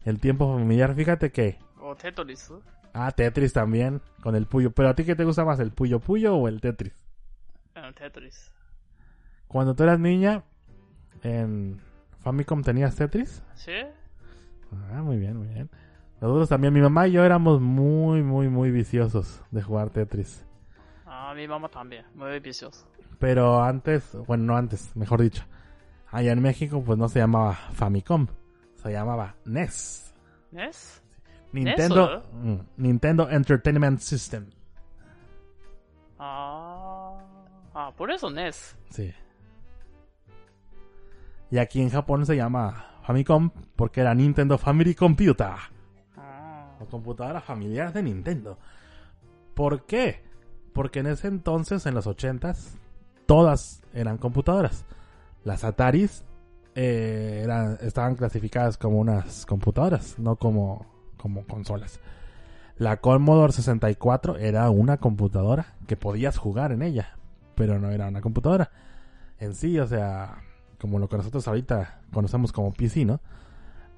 [0.05, 0.95] el tiempo familiar.
[0.95, 1.59] Fíjate que.
[1.81, 2.53] O Tetris.
[2.93, 4.71] Ah, Tetris también, con el Puyo.
[4.73, 6.95] Pero a ti, ¿qué te gusta más, el Puyo Puyo o el Tetris?
[7.75, 8.53] El Tetris.
[9.49, 10.45] Cuando tú eras niña,
[11.23, 11.81] en
[12.21, 13.43] Famicom tenías Tetris.
[13.55, 13.73] ¿Sí?
[14.93, 15.71] Ah, muy bien, muy bien.
[16.21, 20.47] Nosotros también, mi mamá y yo éramos muy, muy, muy viciosos de jugar Tetris.
[21.05, 22.07] Ah, mi mamá también.
[22.15, 22.89] Muy vicioso.
[23.19, 25.45] Pero antes, bueno, no antes, mejor dicho.
[26.11, 28.27] Allá en México, pues no se llamaba Famicom,
[28.77, 30.15] se llamaba NES.
[30.53, 31.03] ¿NES?
[31.53, 34.47] Nintendo, mm, Nintendo Entertainment System.
[36.19, 37.19] Ah,
[37.75, 38.77] ah, por eso NES.
[38.91, 39.13] Sí.
[41.51, 45.76] Y aquí en Japón se llama Famicom porque era Nintendo Family Computer.
[46.81, 48.59] O computadora familiar de Nintendo.
[49.55, 50.23] ¿Por qué?
[50.73, 52.77] Porque en ese entonces, en los 80s,
[53.27, 54.85] todas eran computadoras.
[55.45, 56.25] Las Ataris
[56.75, 62.01] eh, eran, estaban clasificadas como unas computadoras, no como, como consolas.
[62.77, 67.17] La Commodore 64 era una computadora que podías jugar en ella,
[67.55, 68.71] pero no era una computadora
[69.39, 70.43] en sí, o sea,
[70.79, 73.21] como lo que nosotros ahorita conocemos como PC, ¿no?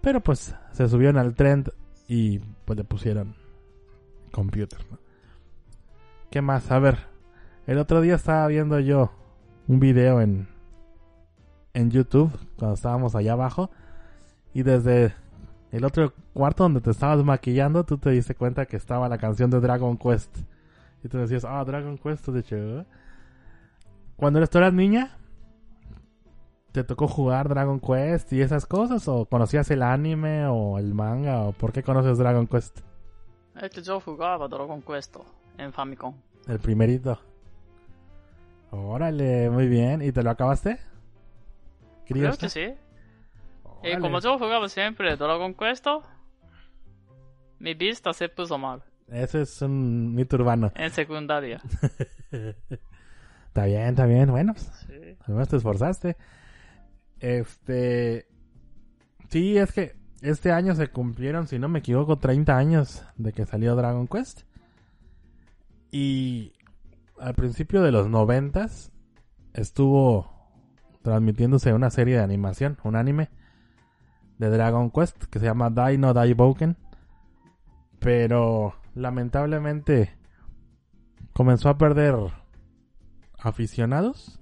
[0.00, 1.72] Pero pues se subieron al trend
[2.08, 3.36] y pues le pusieron
[4.32, 4.98] computer, ¿no?
[6.30, 6.70] ¿Qué más?
[6.70, 6.98] A ver,
[7.66, 9.12] el otro día estaba viendo yo
[9.68, 10.48] un video en
[11.74, 13.70] en YouTube cuando estábamos allá abajo
[14.52, 15.14] y desde
[15.70, 19.50] el otro cuarto donde te estabas maquillando tú te diste cuenta que estaba la canción
[19.50, 20.38] de Dragon Quest
[21.04, 22.86] y tú decías, ah, Dragon Quest de hecho.
[24.16, 25.16] Cuando eres tú eras niña,
[26.72, 29.08] ¿te tocó jugar Dragon Quest y esas cosas?
[29.08, 31.42] ¿O conocías el anime o el manga?
[31.42, 32.80] ¿O por qué conoces Dragon Quest?
[33.60, 35.16] Es que yo jugaba Dragon Quest
[35.56, 36.14] en Famicom.
[36.46, 37.18] El primerito.
[38.70, 40.02] Órale, muy bien.
[40.02, 40.78] ¿Y te lo acabaste?
[42.06, 42.74] Creo que sí.
[43.82, 45.86] Y como yo jugaba siempre Dragon Quest,
[47.58, 50.72] mi vista se puso mal Ese es un mito urbano.
[50.76, 51.60] en secundaria.
[53.48, 54.30] Está bien, está bien.
[54.30, 55.16] Bueno, Sí.
[55.48, 56.16] te esforzaste.
[57.20, 58.26] Este.
[59.28, 63.46] Sí, es que este año se cumplieron, si no me equivoco, 30 años de que
[63.46, 64.42] salió Dragon Quest.
[65.90, 66.52] Y
[67.18, 68.92] al principio de los noventas
[69.54, 70.30] estuvo
[71.02, 73.30] transmitiéndose una serie de animación, un anime
[74.38, 76.76] de Dragon Quest que se llama Dai no Daiboken.
[78.00, 80.16] Pero lamentablemente
[81.32, 82.16] comenzó a perder
[83.38, 84.40] aficionados.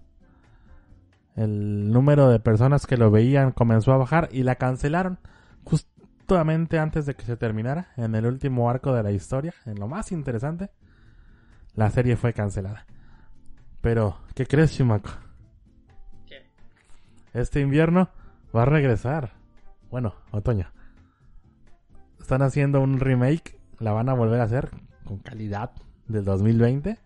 [1.37, 5.18] El número de personas que lo veían comenzó a bajar y la cancelaron
[5.64, 9.87] justamente antes de que se terminara, en el último arco de la historia, en lo
[9.87, 10.70] más interesante.
[11.74, 12.87] La serie fue cancelada.
[13.82, 15.11] Pero, ¿qué crees, Shumako?
[16.26, 16.47] ¿Qué?
[17.34, 18.09] este invierno
[18.55, 19.34] va a regresar.
[19.91, 20.72] Bueno, otoño.
[22.18, 24.70] Están haciendo un remake, la van a volver a hacer
[25.05, 25.70] con calidad
[26.09, 26.99] del 2020 Eh,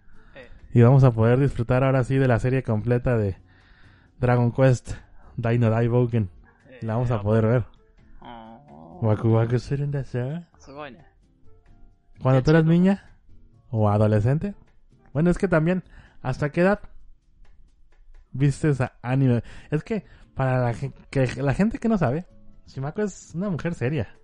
[0.73, 3.37] y vamos a poder disfrutar ahora sí de la serie completa de
[4.21, 4.93] Dragon Quest,
[5.37, 6.31] Dino Daiboken.
[6.69, 7.53] Eh, la vamos a poder pues.
[7.53, 7.65] ver.
[8.21, 8.99] Oh.
[9.03, 9.57] Waku Waku
[12.23, 13.17] Cuando tú eras niña
[13.71, 14.55] o adolescente.
[15.15, 15.83] Bueno, es que también,
[16.21, 16.81] ¿hasta qué edad
[18.33, 19.43] viste esa anime?
[19.71, 20.05] Es que,
[20.35, 20.75] para la,
[21.43, 22.27] la gente que no sabe,
[22.67, 24.15] Shimako es una mujer seria.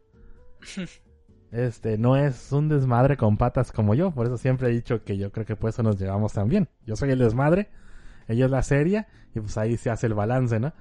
[1.52, 4.10] Este, no es un desmadre con patas como yo.
[4.10, 6.68] Por eso siempre he dicho que yo creo que por eso nos llevamos tan bien.
[6.84, 7.70] Yo soy el desmadre
[8.28, 10.72] ella es la seria, y pues ahí se hace el balance, ¿no?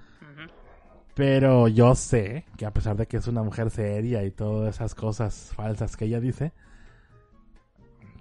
[1.15, 4.95] Pero yo sé que a pesar de que es una mujer seria y todas esas
[4.95, 6.51] cosas falsas que ella dice,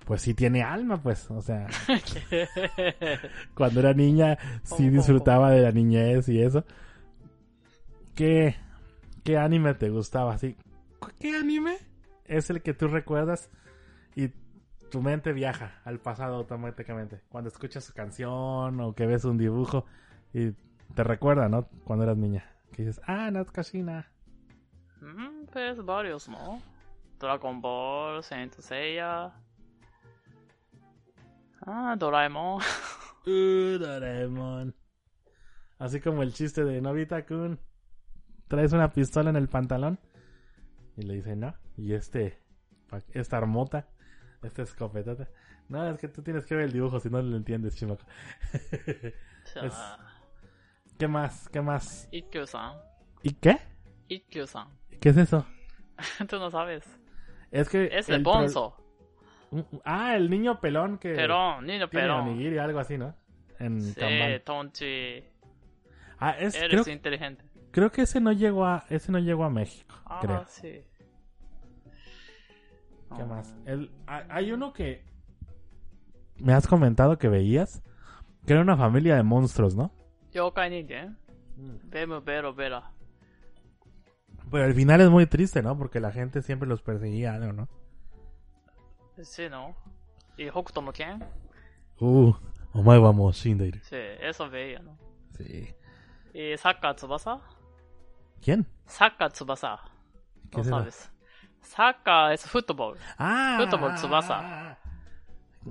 [0.04, 1.28] pues sí tiene alma, pues.
[1.30, 1.66] O sea,
[3.54, 6.64] cuando era niña sí disfrutaba de la niñez y eso.
[8.14, 8.54] ¿Qué,
[9.24, 10.34] qué anime te gustaba?
[10.34, 10.56] Así,
[11.18, 11.78] ¿Qué anime
[12.26, 13.50] es el que tú recuerdas
[14.94, 17.20] tu mente viaja al pasado automáticamente.
[17.28, 19.86] Cuando escuchas su canción o que ves un dibujo
[20.32, 20.52] y
[20.94, 21.66] te recuerda, ¿no?
[21.82, 22.48] Cuando eras niña.
[22.70, 24.08] Que dices, ah, Natsukashina.
[25.00, 26.62] Mm, pues varios, ¿no?
[27.18, 29.32] Dragon Ball, Saint Seiya.
[31.66, 32.62] Ah, Doraemon.
[33.26, 34.76] uh, Doraemon.
[35.80, 37.58] Así como el chiste de Novita-kun.
[38.46, 39.98] Traes una pistola en el pantalón.
[40.96, 41.52] Y le dice, no.
[41.76, 42.38] Y este,
[43.12, 43.88] esta armota
[44.44, 45.28] este escopetota.
[45.68, 48.04] No, es que tú tienes que ver el dibujo, si no lo entiendes, Shimako.
[48.52, 49.74] es...
[50.98, 51.48] ¿Qué más?
[51.48, 52.08] ¿Qué más?
[52.12, 52.76] Ikkyu-san.
[53.22, 53.58] ¿Y qué?
[54.08, 54.68] Ikkyu-san.
[55.00, 55.46] ¿Qué es eso?
[56.28, 56.84] tú no sabes.
[57.50, 57.88] Es que.
[57.90, 58.76] Es el, el bonzo.
[59.50, 59.66] Pro...
[59.84, 61.14] Ah, el niño pelón que.
[61.14, 62.28] Pelón, niño tiene pelón.
[62.28, 63.14] Onigiri, algo así, ¿no?
[63.58, 64.40] En sí, Kanban.
[64.44, 65.24] Tonchi.
[66.18, 66.54] Ah, es.
[66.54, 66.94] Eres creo...
[66.94, 67.44] inteligente.
[67.70, 69.96] Creo que ese no llegó a, ese no llegó a México.
[70.04, 70.44] Ah, creo.
[70.46, 70.84] sí.
[73.16, 73.26] ¿Qué ah.
[73.26, 73.54] más?
[73.66, 75.04] El, hay uno que
[76.36, 77.82] me has comentado que veías,
[78.46, 79.92] que era una familia de monstruos, ¿no?
[80.32, 81.10] Yo Ninja, ¿eh?
[81.56, 81.90] mm.
[81.90, 82.82] Vemos, pero, pero.
[84.50, 85.76] Pero el final es muy triste, ¿no?
[85.78, 87.68] Porque la gente siempre los perseguía algo, ¿no?
[89.22, 89.74] Sí, ¿no?
[90.36, 91.24] ¿Y Hokuto no Ken?
[92.00, 92.32] Uh,
[92.72, 93.58] omae vamos sin.
[93.82, 94.98] Sí, eso veía, ¿no?
[95.36, 95.74] Sí.
[96.34, 97.40] ¿Y Saka Tsubasa?
[98.42, 98.66] ¿Quién?
[98.86, 99.80] Saka Tsubasa.
[100.50, 101.12] ¿Qué no sabes.
[101.63, 101.75] es eso?
[101.75, 101.95] sabes.
[101.95, 102.97] Saka es fútbol.
[103.17, 104.39] Ah, Fútbol Tsubasa.
[104.39, 104.77] ah,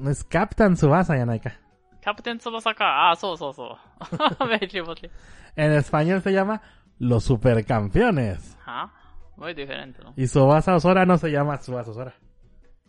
[0.05, 0.09] ah.
[0.11, 1.53] Es Captain Tsubasa, Yanaika.
[2.01, 3.11] キャプテン翼か。
[3.11, 3.77] あ、そうそうそ
[4.41, 4.47] う。
[4.49, 5.11] メリボリ。
[5.57, 6.63] En español se llama
[7.01, 8.57] Los Supercampeones.
[8.65, 8.91] は
[9.37, 10.15] Muy diferente, ¿no?
[10.17, 12.15] Y Tsubasa Osora no se llama Tsubasa Osora.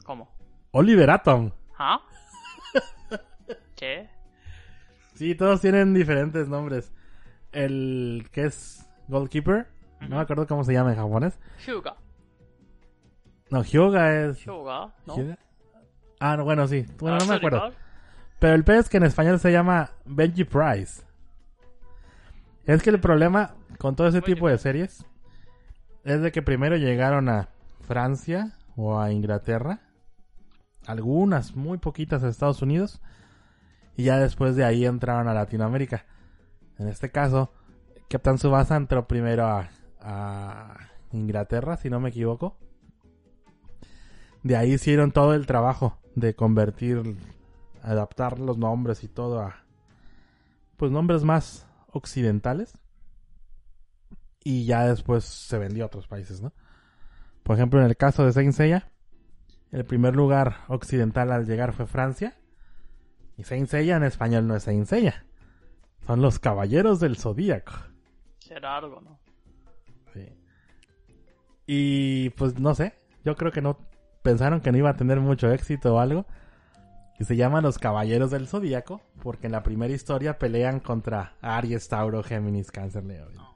[0.05, 0.29] ¿Cómo?
[0.71, 1.51] Oliver Atom.
[1.77, 2.01] は
[3.75, 4.09] ¿Qué?
[5.15, 6.93] Sí, todos tienen diferentes nombres.
[7.51, 9.67] El que es Goalkeeper,
[10.01, 11.37] no me acuerdo cómo se llama en japonés.
[11.57, 11.95] ヒューガ。
[13.54, 14.44] No, Hyoga es.
[14.44, 15.14] Hyoga, ¿no?
[16.18, 16.84] Ah, no, bueno, sí.
[16.98, 17.70] Bueno, no me acuerdo.
[18.40, 21.04] Pero el pez que en español se llama Benji Price.
[22.64, 25.06] Es que el problema con todo ese tipo de series
[26.02, 27.48] es de que primero llegaron a
[27.82, 29.78] Francia o a Inglaterra,
[30.88, 33.00] algunas muy poquitas a Estados Unidos,
[33.96, 36.06] y ya después de ahí entraron a Latinoamérica.
[36.80, 37.52] En este caso,
[38.10, 40.76] Captain Subasa entró primero a
[41.12, 42.56] Inglaterra, si no me equivoco,
[44.44, 47.16] de ahí hicieron todo el trabajo de convertir,
[47.82, 49.64] adaptar los nombres y todo a,
[50.76, 52.78] pues nombres más occidentales.
[54.44, 56.52] Y ya después se vendió a otros países, ¿no?
[57.42, 58.92] Por ejemplo, en el caso de Saint Seiya,
[59.72, 62.36] el primer lugar occidental al llegar fue Francia.
[63.38, 65.24] Y Saint Seiya en español no es Saint Seiya.
[66.06, 67.72] Son los Caballeros del Zodíaco.
[68.50, 69.18] Era algo, ¿no?
[70.12, 70.28] Sí.
[71.66, 72.92] Y pues no sé,
[73.24, 73.78] yo creo que no
[74.24, 76.26] pensaron que no iba a tener mucho éxito o algo.
[77.20, 81.86] Y se llaman los Caballeros del Zodíaco porque en la primera historia pelean contra Aries,
[81.88, 83.30] Tauro, Géminis, Cáncer, Leo.
[83.30, 83.54] No.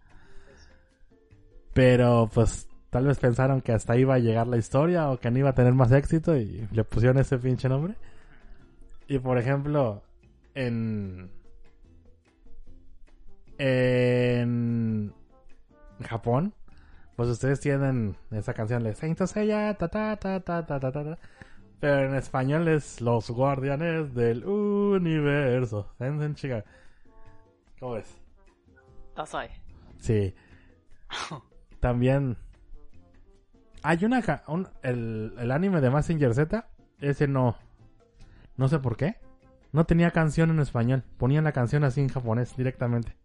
[1.72, 5.38] Pero pues tal vez pensaron que hasta iba a llegar la historia o que no
[5.38, 7.94] iba a tener más éxito y le pusieron ese pinche nombre.
[9.08, 10.02] Y por ejemplo,
[10.54, 11.30] en
[13.56, 15.12] en
[16.00, 16.54] Japón,
[17.18, 21.18] pues ustedes tienen esa canción de Saint Seiya, ta ta ta ta ta ta ta.
[21.80, 25.92] Pero en español es Los Guardianes del Universo.
[26.34, 26.64] Chica?
[27.80, 28.06] ¿Cómo es?
[29.16, 29.50] Dasai.
[29.98, 30.32] Sí.
[31.80, 32.36] También
[33.82, 36.68] hay una un, el, el, anime de Massinger Z,
[37.00, 37.56] ese no
[38.56, 39.16] no sé por qué.
[39.72, 43.17] No tenía canción en español, ponían la canción así en japonés directamente.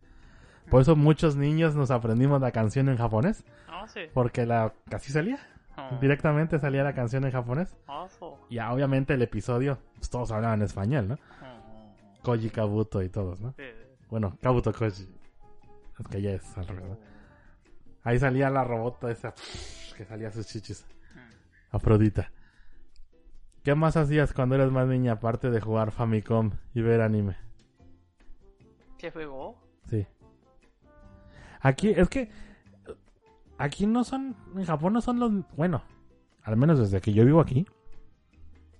[0.70, 3.46] Por eso muchos niños nos aprendimos la canción en japonés.
[3.68, 4.02] Ah, sí.
[4.14, 5.40] Porque la casi salía.
[5.76, 5.98] Ah.
[6.00, 7.76] Directamente salía la canción en japonés.
[7.88, 8.38] Ah, awesome.
[8.50, 11.16] Y obviamente el episodio, pues, todos hablaban español, ¿no?
[11.16, 12.22] Oh.
[12.22, 13.54] Koji Kabuto y todos, ¿no?
[13.54, 13.64] Sí.
[14.10, 15.08] Bueno, Kabuto Koji.
[16.00, 16.68] Es que ya es al.
[18.04, 19.34] Ahí salía la robota esa
[19.96, 20.86] que salía sus chichis.
[21.72, 22.32] Afrodita.
[23.64, 27.38] ¿Qué más hacías cuando eras más niña aparte de jugar Famicom y ver anime?
[28.98, 29.63] ¿Qué juego?
[31.64, 32.30] Aquí, es que.
[33.58, 34.36] Aquí no son.
[34.56, 35.32] En Japón no son los.
[35.56, 35.82] Bueno,
[36.44, 37.66] al menos desde que yo vivo aquí.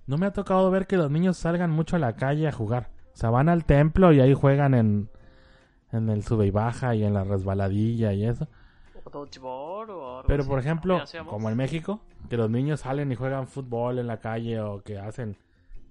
[0.06, 2.90] No me ha tocado ver que los niños salgan mucho a la calle a jugar.
[3.14, 5.10] O sea, van al templo y ahí juegan en.
[5.94, 8.48] En el sube y baja y en la resbaladilla y eso.
[9.04, 13.16] ¿O dodgeball o algo Pero por ejemplo, como en México, que los niños salen y
[13.16, 15.38] juegan fútbol en la calle o que hacen,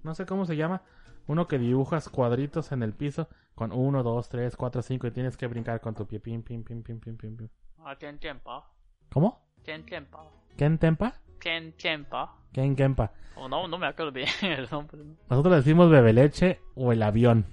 [0.03, 0.81] no sé cómo se llama,
[1.25, 5.37] uno que dibujas cuadritos en el piso con 1, 2, 3, 4, 5 y tienes
[5.37, 6.19] que brincar con tu pie.
[6.19, 7.49] Pim, pim, pim, pim, pim, pim, pim.
[7.79, 8.65] Ah, ten tempa.
[9.11, 9.45] ¿Cómo?
[9.63, 10.25] Ten tempa.
[10.57, 11.13] ¿Ken tempa?
[11.39, 12.37] Ken tempa.
[12.51, 13.11] Ken tempa.
[13.35, 14.99] Oh, no, no me acuerdo bien el nombre.
[15.29, 17.45] Nosotros decimos bebe leche o el avión.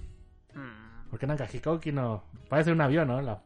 [0.53, 1.09] Hmm.
[1.09, 2.23] Porque Nankajikoki no.
[2.49, 3.21] Parece un avión, ¿no?
[3.21, 3.41] La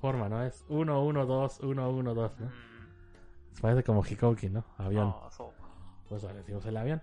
[0.00, 0.42] forma, ¿no?
[0.42, 2.46] Es 1, 1, 2, 1, 1, 2, ¿no?
[2.46, 3.60] Hmm.
[3.60, 4.64] Parece como Hikoki, ¿no?
[4.76, 5.14] Avión.
[5.16, 5.52] Ah, so.
[6.08, 7.02] Pues le decimos el avión.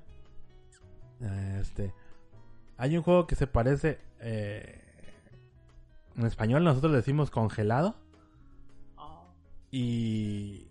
[1.60, 1.94] Este.
[2.78, 4.80] Hay un juego que se parece eh,
[6.16, 7.96] en español nosotros decimos congelado.
[8.98, 9.26] Oh.
[9.70, 10.68] Y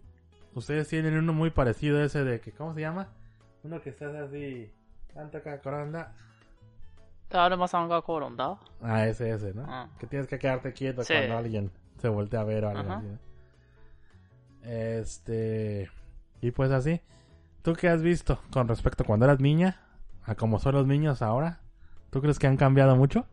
[0.55, 3.09] ustedes tienen uno muy parecido a ese de que, ¿cómo se llama?
[3.63, 4.73] Uno que está así,
[5.13, 6.15] tanta cacoronda.
[8.83, 9.91] Ah, ese, ese, ¿no?
[9.99, 13.07] Que tienes que quedarte quieto cuando alguien se voltea a ver o algo así.
[14.63, 15.91] Este.
[16.41, 17.01] Y pues así.
[17.63, 19.81] ¿Tú qué has visto con respecto a cuando eras niña
[20.25, 21.61] a como son los niños ahora?
[22.11, 23.27] ¿Tú crees que han cambiado mucho?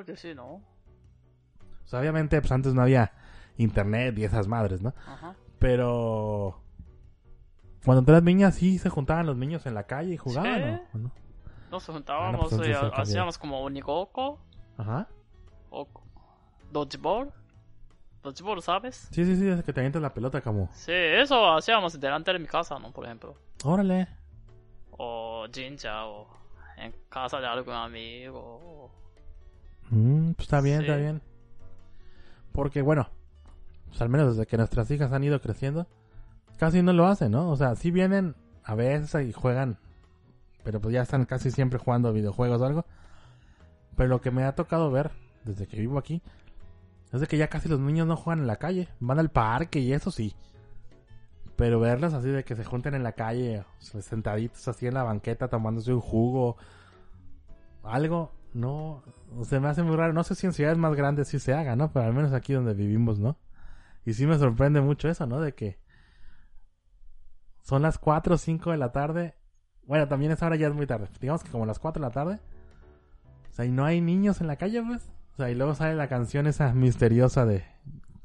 [0.00, 0.54] Creo que sí, ¿no?
[0.54, 3.12] O sea, obviamente, pues antes no había
[3.56, 4.94] internet y esas madres, ¿no?
[5.06, 5.34] Ajá.
[5.58, 6.58] Pero.
[7.84, 10.82] Cuando eras niña, sí se juntaban los niños en la calle y jugaban, Sí.
[10.94, 11.10] ¿o- no?
[11.70, 14.38] Nos Ah, juntábamos no, pues y hacíamos como unigoko
[14.76, 15.08] Ajá.
[15.70, 15.88] o
[16.70, 17.32] dodgeball.
[18.22, 19.08] Dodgeball, ¿sabes?
[19.10, 20.68] Sí, sí, sí, es que te avientas la pelota como.
[20.74, 22.92] Sí, eso hacíamos delante de mi casa, ¿no?
[22.92, 23.34] Por ejemplo.
[23.64, 24.06] Órale.
[24.92, 26.28] O jinja o
[26.76, 28.92] en casa de algún amigo.
[29.92, 30.86] Mm, pues está bien, Sí.
[30.86, 31.20] está bien.
[32.52, 33.08] Porque, bueno,
[33.88, 35.86] pues al menos desde que nuestras hijas han ido creciendo,
[36.58, 37.50] casi no lo hacen, ¿no?
[37.50, 38.34] O sea, sí vienen
[38.64, 39.78] a veces y juegan,
[40.64, 42.84] pero pues ya están casi siempre jugando videojuegos o algo.
[43.96, 45.10] Pero lo que me ha tocado ver
[45.44, 46.22] desde que vivo aquí
[47.12, 49.80] es de que ya casi los niños no juegan en la calle, van al parque
[49.80, 50.34] y eso sí.
[51.56, 55.48] Pero verlos así de que se junten en la calle, sentaditos así en la banqueta
[55.48, 56.56] tomándose un jugo,
[57.82, 59.02] algo, no,
[59.44, 60.12] se me hace muy raro.
[60.12, 61.92] No sé si en ciudades más grandes sí se haga, ¿no?
[61.92, 63.38] Pero al menos aquí donde vivimos, ¿no?
[64.04, 65.40] Y sí me sorprende mucho eso, ¿no?
[65.40, 65.78] De que
[67.62, 69.36] son las 4 o 5 de la tarde.
[69.84, 71.08] Bueno, también esa hora ya es muy tarde.
[71.20, 72.40] Digamos que como las 4 de la tarde.
[73.50, 75.08] O sea, y no hay niños en la calle, pues.
[75.34, 77.64] O sea, y luego sale la canción esa misteriosa de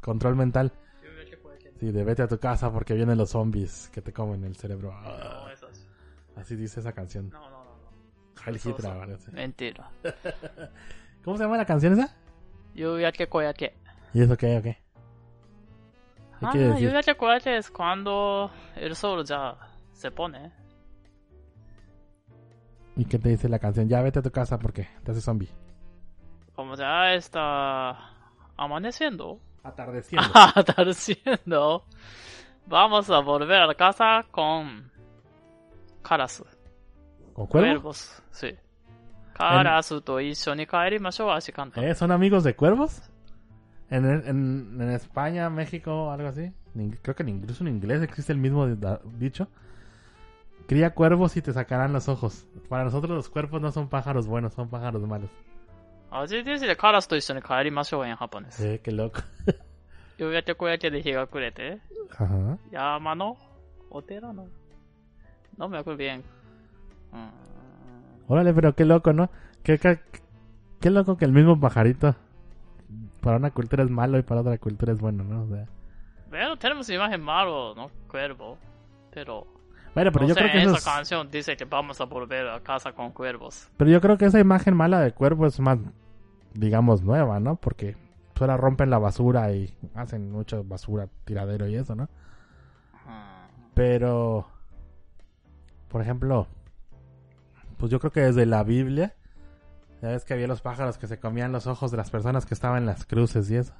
[0.01, 0.73] control mental.
[1.79, 4.91] Sí, de vete a tu casa porque vienen los zombies que te comen el cerebro.
[4.91, 5.47] No.
[6.35, 7.29] Así dice esa canción.
[7.29, 7.56] No, no,
[9.19, 9.31] Sí.
[9.31, 9.89] Mentira.
[11.23, 12.15] ¿Cómo se llama la canción esa?
[12.73, 13.73] Yuyake koyake.
[14.13, 14.77] ¿Y eso qué o qué?
[16.51, 19.55] ¿Qué Ah, yuyake koyake es cuando el sol ya
[19.91, 20.51] se pone.
[22.95, 23.87] ¿Y qué te dice la canción?
[23.87, 25.49] Ya vete a tu casa porque te hace zombie.
[26.55, 27.95] Como ya está
[28.55, 30.27] amaneciendo, Atardeciendo.
[30.55, 31.85] atardeciendo,
[32.65, 34.91] vamos a volver a la casa con
[36.01, 36.43] caras,
[37.37, 37.67] ¿Concuerdo?
[37.67, 38.55] Cuervos, sí.
[39.35, 41.83] Karasuto y Sony Kaerimashou así cantan.
[41.83, 41.93] ¿Eh?
[41.93, 42.99] ¿Son amigos de cuervos?
[43.91, 46.51] ¿En, en, en España, México, algo así?
[47.03, 48.65] Creo que incluso en inglés existe el mismo
[49.19, 49.49] dicho.
[50.67, 52.47] Cría cuervos y te sacarán los ojos.
[52.69, 55.29] Para nosotros los cuervos no son pájaros buenos, son pájaros malos.
[56.09, 58.55] Ah, así dice, caras to en kaerimashou en japonés.
[58.55, 59.19] Sí, qué loco.
[60.17, 61.73] Yo ya te acuerdo de Higakurete.
[61.73, 61.81] ¿eh?
[62.17, 62.57] Ajá.
[62.71, 63.37] Yama no,
[63.91, 64.47] Otera no.
[65.55, 66.23] No me acuerdo bien.
[68.27, 69.29] Órale, pero qué loco, ¿no?
[69.63, 69.99] Qué, qué,
[70.79, 72.15] qué loco que el mismo pajarito
[73.21, 75.43] para una cultura es malo y para otra cultura es bueno, ¿no?
[75.43, 75.65] O sea,
[76.29, 77.89] Bueno, tenemos imagen malo, ¿no?
[78.09, 78.57] Cuervo.
[79.11, 79.47] Pero,
[79.95, 82.47] bueno, pero no yo sé, creo que esa es- canción dice que vamos a volver
[82.49, 83.69] a casa con cuervos.
[83.77, 85.79] Pero yo creo que esa imagen mala de cuervo es más,
[86.53, 87.55] digamos, nueva, ¿no?
[87.55, 87.95] Porque
[88.39, 92.09] ahora rompen la basura y hacen mucha basura, tiradero y eso, ¿no?
[93.73, 94.47] Pero,
[95.87, 96.47] por ejemplo,
[97.77, 99.15] pues yo creo que desde la Biblia
[100.01, 102.53] Ya ves que había los pájaros que se comían los ojos de las personas que
[102.53, 103.73] estaban en las cruces y eso.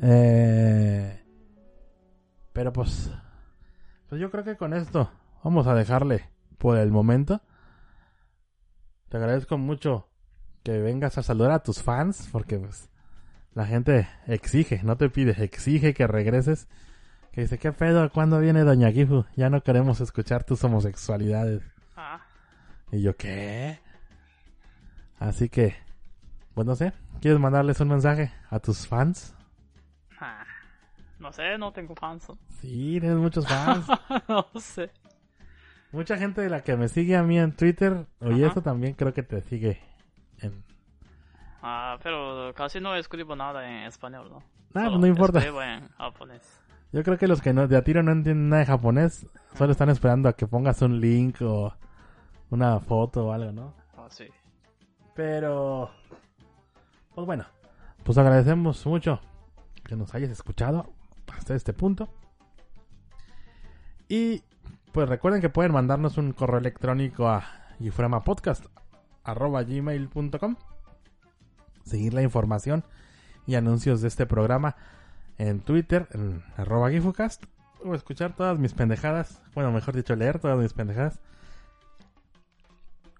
[0.00, 1.20] Eh,
[2.52, 3.10] pero pues,
[4.08, 5.10] pues yo creo que con esto
[5.42, 6.28] vamos a dejarle
[6.58, 7.40] por el momento.
[9.08, 10.08] Te agradezco mucho
[10.62, 12.88] que vengas a saludar a tus fans porque pues
[13.54, 16.68] la gente exige, no te pide, exige que regreses.
[17.32, 18.10] Que dice, ¿qué pedo?
[18.10, 19.24] ¿Cuándo viene Doña Gifu?
[19.36, 21.62] Ya no queremos escuchar tus homosexualidades.
[21.96, 22.20] Ah,
[22.92, 23.80] Y yo, ¿qué?
[25.18, 25.74] Así que,
[26.54, 29.34] pues no sé, ¿quieres mandarles un mensaje a tus fans?
[30.20, 30.44] ah.
[31.18, 32.26] No sé, no tengo fans.
[32.60, 33.86] Sí, tienes muchos fans.
[34.28, 34.90] no sé.
[35.92, 39.14] Mucha gente de la que me sigue a mí en Twitter, oye, eso también creo
[39.14, 39.80] que te sigue
[40.40, 40.64] en...
[41.62, 44.42] Ah, pero casi no escribo nada en español, ¿no?
[44.74, 45.38] Ah, Solo no importa.
[45.38, 46.60] Escribo en japonés.
[46.92, 49.70] Yo creo que los que no, de a tiro no entienden nada de japonés, solo
[49.70, 51.72] están esperando a que pongas un link o
[52.52, 53.74] una foto o algo, ¿no?
[53.96, 54.26] Ah, sí.
[55.14, 55.90] Pero,
[57.14, 57.46] pues bueno,
[58.04, 59.20] pues agradecemos mucho
[59.84, 60.92] que nos hayas escuchado
[61.34, 62.08] hasta este punto.
[64.08, 64.42] Y
[64.92, 67.44] pues recuerden que pueden mandarnos un correo electrónico a
[69.24, 70.56] gmail.com
[71.84, 72.84] Seguir la información
[73.46, 74.76] y anuncios de este programa
[75.38, 77.44] en Twitter, en arroba gifucast,
[77.84, 81.18] o escuchar todas mis pendejadas, bueno, mejor dicho, leer todas mis pendejadas.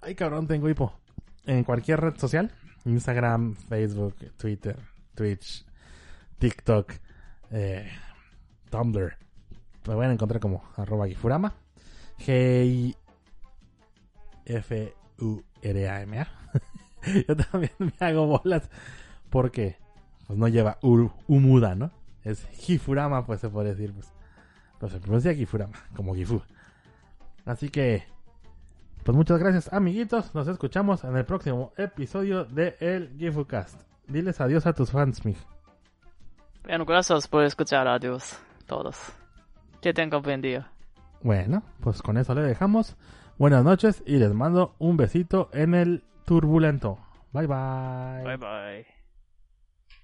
[0.03, 0.93] Ay, cabrón, tengo hipo.
[1.47, 2.51] En cualquier red social,
[2.85, 4.77] Instagram, Facebook, Twitter,
[5.15, 5.65] Twitch,
[6.39, 6.93] TikTok,
[7.53, 7.89] eh,
[8.69, 9.17] Tumblr.
[9.87, 11.55] Me van a encontrar como arroba gifurama.
[12.19, 12.97] G
[14.45, 16.29] F U R A M A.
[17.29, 18.69] Yo también me hago bolas
[19.31, 19.77] porque
[20.27, 21.93] pues no lleva ur, umuda, ¿no?
[22.25, 24.13] Es Gifurama, pues se puede decir, pues.
[24.79, 26.43] Pero se pronuncia Gifurama, como Gifu.
[27.45, 28.05] Así que,
[29.05, 30.35] pues muchas gracias, amiguitos.
[30.35, 33.81] Nos escuchamos en el próximo episodio de El GifuCast.
[34.07, 35.37] Diles adiós a tus fans, Mig.
[36.65, 37.89] Bueno, gracias por escuchar.
[37.89, 38.97] Adiós, todos.
[39.81, 40.71] Que tengan buen día.
[41.23, 42.97] Bueno, pues con eso le dejamos.
[43.39, 46.99] Buenas noches y les mando un besito en el turbulento.
[47.33, 48.23] Bye bye.
[48.25, 48.92] Bye bye.